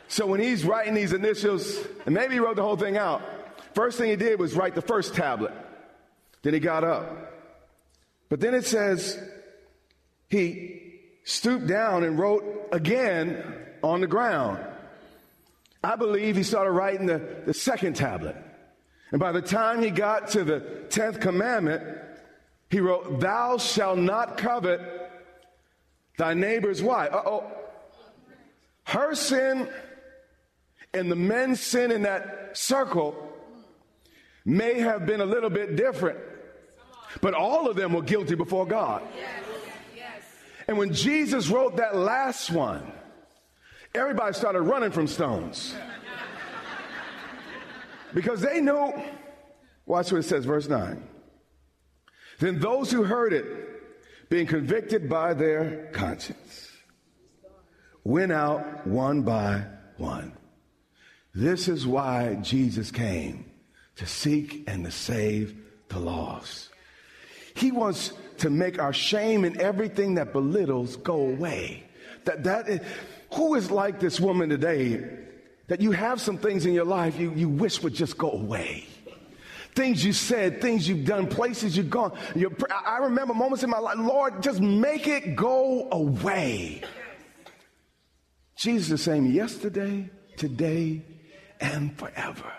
So 0.08 0.25
when 0.25 0.39
he's 0.39 0.65
writing 0.65 0.95
these 0.95 1.13
initials, 1.13 1.78
and 2.06 2.15
maybe 2.15 2.34
he 2.34 2.39
wrote 2.39 2.56
the 2.56 2.63
whole 2.63 2.75
thing 2.75 2.97
out, 2.97 3.21
first 3.75 3.99
thing 3.99 4.10
he 4.10 4.15
did 4.15 4.39
was 4.39 4.56
write 4.56 4.73
the 4.73 4.82
first 4.82 5.13
tablet. 5.13 5.54
Then 6.41 6.56
he 6.56 6.60
got 6.60 6.84
up. 6.84 7.32
But 8.28 8.39
then 8.39 8.56
it 8.56 8.65
says 8.65 9.19
he 10.28 10.82
stooped 11.23 11.67
down 11.67 12.04
and 12.04 12.17
wrote 12.17 12.69
again 12.71 13.43
on 13.84 14.02
the 14.02 14.08
ground. 14.08 14.65
I 15.84 15.96
believe 15.96 16.36
he 16.36 16.44
started 16.44 16.72
writing 16.72 17.06
the, 17.06 17.44
the 17.46 17.54
second 17.54 17.96
tablet. 17.96 18.36
And 19.12 19.20
by 19.20 19.32
the 19.32 19.42
time 19.42 19.82
he 19.82 19.89
got 19.89 20.30
to 20.30 20.44
the 20.44 20.60
10th 20.89 21.22
commandment, 21.22 21.84
he 22.70 22.80
wrote, 22.80 23.20
Thou 23.20 23.58
shalt 23.58 23.98
not 23.98 24.38
covet 24.38 24.82
thy 26.18 26.34
neighbor's 26.34 26.84
wife. 26.84 27.12
Uh 27.12 27.22
oh. 27.26 27.44
Her 28.84 29.15
sin 29.15 29.70
and 30.94 31.12
the 31.12 31.15
men's 31.15 31.60
sin 31.60 31.92
in 31.92 32.04
that 32.04 32.58
circle 32.58 33.15
may 34.46 34.80
have 34.80 35.06
been 35.06 35.22
a 35.22 35.26
little 35.26 35.50
bit 35.50 35.76
different, 35.76 36.18
but 37.22 37.34
all 37.34 37.70
of 37.70 37.76
them 37.76 37.94
were 37.94 38.02
guilty 38.02 38.36
before 38.36 38.65
God. 38.65 39.04
And 40.68 40.78
when 40.78 40.94
Jesus 40.94 41.50
wrote 41.50 41.78
that 41.78 41.96
last 41.96 42.52
one, 42.52 42.92
everybody 43.93 44.34
started 44.34 44.62
running 44.62 44.91
from 44.91 45.08
stones. 45.08 45.75
Because 48.13 48.41
they 48.41 48.60
knew, 48.62 48.93
watch 49.86 50.12
what 50.12 50.19
it 50.19 50.23
says, 50.23 50.45
verse 50.45 50.67
9. 50.67 51.08
Then 52.39 52.60
those 52.60 52.91
who 52.91 53.04
heard 53.04 53.34
it, 53.34 53.45
being 54.30 54.47
convicted 54.47 55.10
by 55.10 55.34
their 55.34 55.89
conscience, 55.91 56.71
went 58.04 58.32
out 58.32 58.88
one 58.88 59.21
by 59.21 59.65
one. 59.97 60.34
This 61.36 61.67
is 61.67 61.86
why 61.86 62.36
Jesus 62.36 62.91
came 62.91 63.45
to 63.97 64.06
seek 64.06 64.63
and 64.67 64.86
to 64.86 64.91
save 64.91 65.56
the 65.89 65.99
lost. 65.99 66.69
He 67.56 67.71
wants 67.71 68.13
to 68.38 68.49
make 68.49 68.80
our 68.80 68.93
shame 68.93 69.43
and 69.43 69.58
everything 69.58 70.15
that 70.15 70.32
belittles 70.32 70.95
go 70.95 71.21
away. 71.21 71.84
That, 72.25 72.43
that 72.45 72.69
is, 72.69 72.80
who 73.34 73.56
is 73.56 73.72
like 73.72 74.00
this 74.00 74.20
woman 74.20 74.50
today 74.50 75.04
that 75.68 75.82
you 75.82 75.92
have 75.92 76.20
some 76.20 76.38
things 76.38 76.65
in 76.65 76.74
your 76.74 76.86
life 76.86 77.20
you, 77.20 77.32
you 77.36 77.50
wish 77.50 77.82
would 77.84 77.94
just 77.94 78.18
go 78.18 78.32
away? 78.32 78.88
Things 79.76 80.04
you 80.04 80.13
said, 80.13 80.62
things 80.62 80.89
you've 80.89 81.06
done, 81.06 81.28
places 81.28 81.78
you've 81.78 81.89
gone. 81.89 82.18
You're, 82.36 82.52
I 82.86 82.98
remember 82.98 83.34
moments 83.34 83.63
in 83.63 83.70
my 83.70 83.78
life, 83.78 83.98
Lord, 84.00 84.42
just 84.42 84.60
make 84.60 85.08
it 85.08 85.36
go 85.36 85.88
away. 85.92 86.82
Jesus 88.58 88.92
is 88.92 89.04
saying 89.04 89.28
yesterday, 89.28 90.10
today, 90.36 91.04
and 91.62 91.98
forever. 91.98 92.52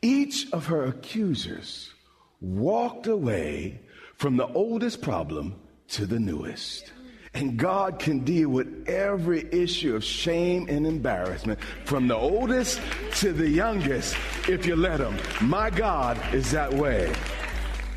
Each 0.00 0.50
of 0.52 0.66
her 0.66 0.84
accusers 0.84 1.92
walked 2.40 3.06
away 3.06 3.80
from 4.16 4.36
the 4.36 4.46
oldest 4.46 5.02
problem 5.02 5.56
to 5.88 6.06
the 6.06 6.20
newest. 6.20 6.92
And 7.36 7.58
God 7.58 7.98
can 7.98 8.20
deal 8.20 8.48
with 8.48 8.88
every 8.88 9.46
issue 9.52 9.94
of 9.94 10.02
shame 10.02 10.64
and 10.70 10.86
embarrassment 10.86 11.60
from 11.84 12.08
the 12.08 12.16
oldest 12.16 12.80
to 13.16 13.34
the 13.34 13.46
youngest 13.46 14.16
if 14.48 14.64
you 14.64 14.74
let 14.74 15.00
Him. 15.00 15.18
My 15.42 15.68
God 15.68 16.18
is 16.32 16.50
that 16.52 16.72
way. 16.72 17.14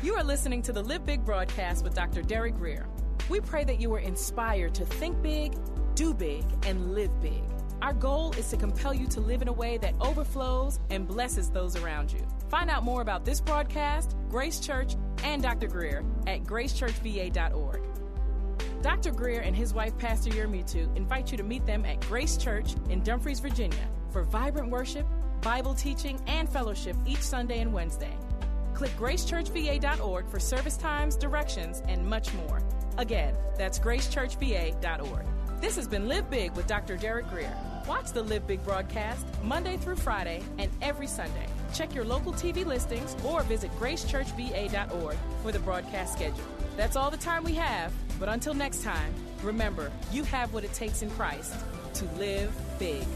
You 0.02 0.14
are 0.14 0.22
listening 0.22 0.60
to 0.64 0.74
the 0.74 0.82
Live 0.82 1.06
Big 1.06 1.24
broadcast 1.24 1.84
with 1.84 1.94
Dr. 1.94 2.20
Derek 2.20 2.54
Grier. 2.58 2.86
We 3.30 3.40
pray 3.40 3.64
that 3.64 3.80
you 3.80 3.88
were 3.88 4.00
inspired 4.00 4.74
to 4.74 4.84
think 4.84 5.22
big, 5.22 5.54
do 5.94 6.12
big, 6.12 6.44
and 6.66 6.92
live 6.92 7.18
big. 7.22 7.42
Our 7.80 7.94
goal 7.94 8.32
is 8.32 8.50
to 8.50 8.58
compel 8.58 8.92
you 8.92 9.06
to 9.06 9.20
live 9.20 9.40
in 9.40 9.48
a 9.48 9.54
way 9.54 9.78
that 9.78 9.94
overflows 10.02 10.80
and 10.90 11.08
blesses 11.08 11.48
those 11.48 11.76
around 11.76 12.12
you. 12.12 12.20
Find 12.50 12.68
out 12.68 12.82
more 12.82 13.00
about 13.00 13.24
this 13.24 13.40
broadcast, 13.40 14.16
Grace 14.28 14.60
Church, 14.60 14.96
and 15.24 15.42
Dr. 15.42 15.66
Grier 15.66 16.04
at 16.26 16.44
gracechurchva.org. 16.44 17.99
Dr. 18.82 19.10
Grier 19.10 19.40
and 19.40 19.54
his 19.54 19.74
wife, 19.74 19.96
Pastor 19.98 20.30
Yermutu, 20.30 20.94
invite 20.96 21.30
you 21.30 21.36
to 21.36 21.44
meet 21.44 21.66
them 21.66 21.84
at 21.84 22.00
Grace 22.00 22.36
Church 22.38 22.74
in 22.88 23.02
Dumfries, 23.02 23.40
Virginia, 23.40 23.88
for 24.10 24.22
vibrant 24.22 24.70
worship, 24.70 25.06
Bible 25.42 25.74
teaching, 25.74 26.18
and 26.26 26.48
fellowship 26.48 26.96
each 27.06 27.20
Sunday 27.20 27.60
and 27.60 27.72
Wednesday. 27.72 28.16
Click 28.72 28.90
gracechurchva.org 28.92 30.28
for 30.28 30.40
service 30.40 30.78
times, 30.78 31.16
directions, 31.16 31.82
and 31.88 32.06
much 32.06 32.32
more. 32.32 32.62
Again, 32.96 33.34
that's 33.58 33.78
gracechurchva.org. 33.78 35.26
This 35.60 35.76
has 35.76 35.86
been 35.86 36.08
Live 36.08 36.30
Big 36.30 36.52
with 36.52 36.66
Dr. 36.66 36.96
Derek 36.96 37.28
Grier. 37.28 37.54
Watch 37.86 38.12
the 38.12 38.22
Live 38.22 38.46
Big 38.46 38.64
broadcast 38.64 39.26
Monday 39.42 39.76
through 39.76 39.96
Friday 39.96 40.42
and 40.58 40.70
every 40.80 41.06
Sunday. 41.06 41.46
Check 41.74 41.94
your 41.94 42.04
local 42.04 42.32
TV 42.32 42.64
listings 42.64 43.14
or 43.24 43.42
visit 43.42 43.70
gracechurchva.org 43.78 45.16
for 45.42 45.52
the 45.52 45.58
broadcast 45.58 46.14
schedule. 46.14 46.44
That's 46.78 46.96
all 46.96 47.10
the 47.10 47.18
time 47.18 47.44
we 47.44 47.54
have, 47.54 47.92
but 48.20 48.28
until 48.28 48.52
next 48.54 48.84
time, 48.84 49.12
remember, 49.42 49.90
you 50.12 50.22
have 50.24 50.52
what 50.52 50.62
it 50.62 50.72
takes 50.74 51.00
in 51.02 51.10
Christ 51.10 51.54
to 51.94 52.04
live 52.16 52.52
big. 52.78 53.06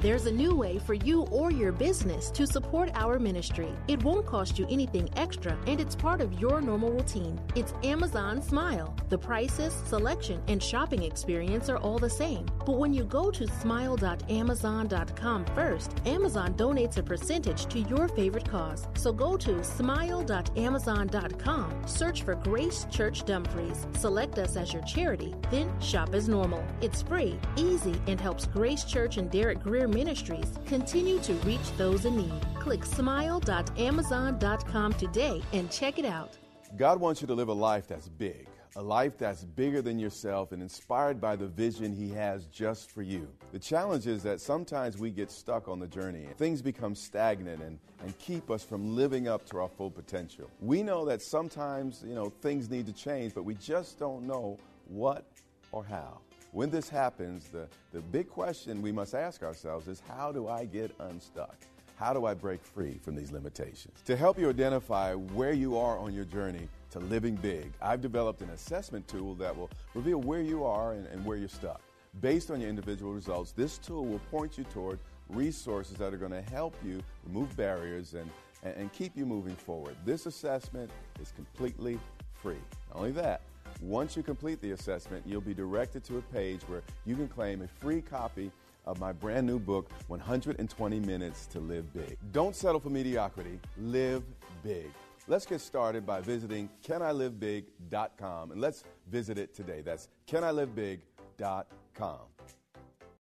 There's 0.00 0.26
a 0.26 0.30
new 0.30 0.54
way 0.54 0.78
for 0.78 0.94
you 0.94 1.22
or 1.22 1.50
your 1.50 1.72
business 1.72 2.30
to 2.30 2.46
support 2.46 2.88
our 2.94 3.18
ministry. 3.18 3.72
It 3.88 4.00
won't 4.04 4.26
cost 4.26 4.56
you 4.56 4.64
anything 4.70 5.10
extra 5.16 5.58
and 5.66 5.80
it's 5.80 5.96
part 5.96 6.20
of 6.20 6.40
your 6.40 6.60
normal 6.60 6.92
routine. 6.92 7.40
It's 7.56 7.74
Amazon 7.82 8.40
Smile. 8.40 8.94
The 9.08 9.18
prices, 9.18 9.74
selection, 9.86 10.40
and 10.46 10.62
shopping 10.62 11.02
experience 11.02 11.68
are 11.68 11.78
all 11.78 11.98
the 11.98 12.08
same, 12.08 12.46
But 12.64 12.78
when 12.78 12.94
you 12.94 13.02
go 13.02 13.32
to 13.32 13.48
smile.amazon.com 13.48 15.44
first, 15.46 15.96
Amazon 16.06 16.54
donates 16.54 16.98
a 16.98 17.02
percentage 17.02 17.66
to 17.66 17.80
your 17.80 18.06
favorite 18.06 18.48
cause. 18.48 18.86
So 18.94 19.12
go 19.12 19.36
to 19.38 19.64
smile.amazon.com, 19.64 21.88
search 21.88 22.22
for 22.22 22.36
Grace 22.36 22.86
Church 22.88 23.24
Dumfries, 23.24 23.84
select 23.96 24.38
us 24.38 24.54
as 24.54 24.72
your 24.72 24.82
charity, 24.82 25.34
then 25.50 25.68
shop 25.80 26.14
as 26.14 26.28
normal. 26.28 26.64
It's 26.80 27.02
free, 27.02 27.36
easy, 27.56 28.00
and 28.06 28.20
helps 28.20 28.46
Grace 28.46 28.84
Church 28.84 29.16
and 29.16 29.28
Derek 29.28 29.60
Grier 29.60 29.87
Ministries 29.88 30.58
continue 30.66 31.18
to 31.20 31.32
reach 31.34 31.72
those 31.76 32.04
in 32.04 32.16
need. 32.16 32.32
Click 32.60 32.84
smile.amazon.com 32.84 34.92
today 34.94 35.42
and 35.52 35.70
check 35.70 35.98
it 35.98 36.04
out. 36.04 36.36
God 36.76 37.00
wants 37.00 37.20
you 37.20 37.26
to 37.26 37.34
live 37.34 37.48
a 37.48 37.52
life 37.52 37.88
that's 37.88 38.08
big, 38.08 38.46
a 38.76 38.82
life 38.82 39.16
that's 39.16 39.44
bigger 39.44 39.80
than 39.80 39.98
yourself 39.98 40.52
and 40.52 40.62
inspired 40.62 41.20
by 41.20 41.34
the 41.34 41.46
vision 41.46 41.94
He 41.94 42.10
has 42.10 42.44
just 42.46 42.90
for 42.90 43.00
you. 43.00 43.26
The 43.52 43.58
challenge 43.58 44.06
is 44.06 44.22
that 44.24 44.40
sometimes 44.40 44.98
we 44.98 45.10
get 45.10 45.30
stuck 45.30 45.66
on 45.66 45.80
the 45.80 45.86
journey 45.86 46.24
and 46.24 46.36
things 46.36 46.60
become 46.60 46.94
stagnant 46.94 47.62
and, 47.62 47.78
and 48.02 48.16
keep 48.18 48.50
us 48.50 48.62
from 48.62 48.94
living 48.94 49.28
up 49.28 49.46
to 49.46 49.58
our 49.58 49.68
full 49.68 49.90
potential. 49.90 50.50
We 50.60 50.82
know 50.82 51.06
that 51.06 51.22
sometimes, 51.22 52.04
you 52.06 52.14
know, 52.14 52.30
things 52.42 52.68
need 52.68 52.86
to 52.86 52.92
change, 52.92 53.34
but 53.34 53.44
we 53.44 53.54
just 53.54 53.98
don't 53.98 54.26
know 54.26 54.58
what 54.88 55.24
or 55.72 55.84
how. 55.84 56.20
When 56.52 56.70
this 56.70 56.88
happens, 56.88 57.48
the, 57.48 57.68
the 57.92 58.00
big 58.00 58.28
question 58.28 58.80
we 58.80 58.90
must 58.90 59.14
ask 59.14 59.42
ourselves 59.42 59.86
is 59.86 60.02
how 60.08 60.32
do 60.32 60.48
I 60.48 60.64
get 60.64 60.94
unstuck? 60.98 61.56
How 61.96 62.14
do 62.14 62.24
I 62.24 62.32
break 62.32 62.64
free 62.64 62.98
from 63.02 63.16
these 63.16 63.30
limitations? 63.30 64.00
To 64.06 64.16
help 64.16 64.38
you 64.38 64.48
identify 64.48 65.12
where 65.14 65.52
you 65.52 65.76
are 65.76 65.98
on 65.98 66.14
your 66.14 66.24
journey 66.24 66.68
to 66.92 67.00
living 67.00 67.34
big, 67.34 67.72
I've 67.82 68.00
developed 68.00 68.40
an 68.40 68.50
assessment 68.50 69.06
tool 69.08 69.34
that 69.34 69.54
will 69.54 69.68
reveal 69.94 70.20
where 70.22 70.40
you 70.40 70.64
are 70.64 70.92
and, 70.92 71.06
and 71.08 71.22
where 71.24 71.36
you're 71.36 71.48
stuck. 71.48 71.82
Based 72.22 72.50
on 72.50 72.60
your 72.60 72.70
individual 72.70 73.12
results, 73.12 73.52
this 73.52 73.76
tool 73.76 74.06
will 74.06 74.20
point 74.30 74.56
you 74.56 74.64
toward 74.64 74.98
resources 75.28 75.98
that 75.98 76.14
are 76.14 76.18
going 76.18 76.32
to 76.32 76.40
help 76.40 76.74
you 76.82 77.02
remove 77.26 77.54
barriers 77.56 78.14
and, 78.14 78.30
and, 78.62 78.74
and 78.76 78.92
keep 78.94 79.14
you 79.16 79.26
moving 79.26 79.54
forward. 79.54 79.96
This 80.06 80.24
assessment 80.24 80.90
is 81.20 81.30
completely 81.32 81.98
free. 82.32 82.56
Not 82.88 82.98
only 82.98 83.12
that, 83.12 83.42
once 83.80 84.16
you 84.16 84.22
complete 84.22 84.60
the 84.60 84.72
assessment, 84.72 85.22
you'll 85.26 85.40
be 85.40 85.54
directed 85.54 86.04
to 86.04 86.18
a 86.18 86.22
page 86.22 86.62
where 86.62 86.82
you 87.06 87.14
can 87.14 87.28
claim 87.28 87.62
a 87.62 87.68
free 87.68 88.00
copy 88.00 88.50
of 88.86 88.98
my 88.98 89.12
brand 89.12 89.46
new 89.46 89.58
book, 89.58 89.90
120 90.08 91.00
Minutes 91.00 91.46
to 91.46 91.60
Live 91.60 91.92
Big. 91.92 92.16
Don't 92.32 92.56
settle 92.56 92.80
for 92.80 92.90
mediocrity, 92.90 93.60
live 93.78 94.22
big. 94.62 94.90
Let's 95.26 95.44
get 95.44 95.60
started 95.60 96.06
by 96.06 96.22
visiting 96.22 96.70
canilivebig.com 96.86 98.50
and 98.52 98.60
let's 98.60 98.82
visit 99.10 99.36
it 99.36 99.54
today. 99.54 99.82
That's 99.82 100.08
canilivebig.com. 100.26 102.18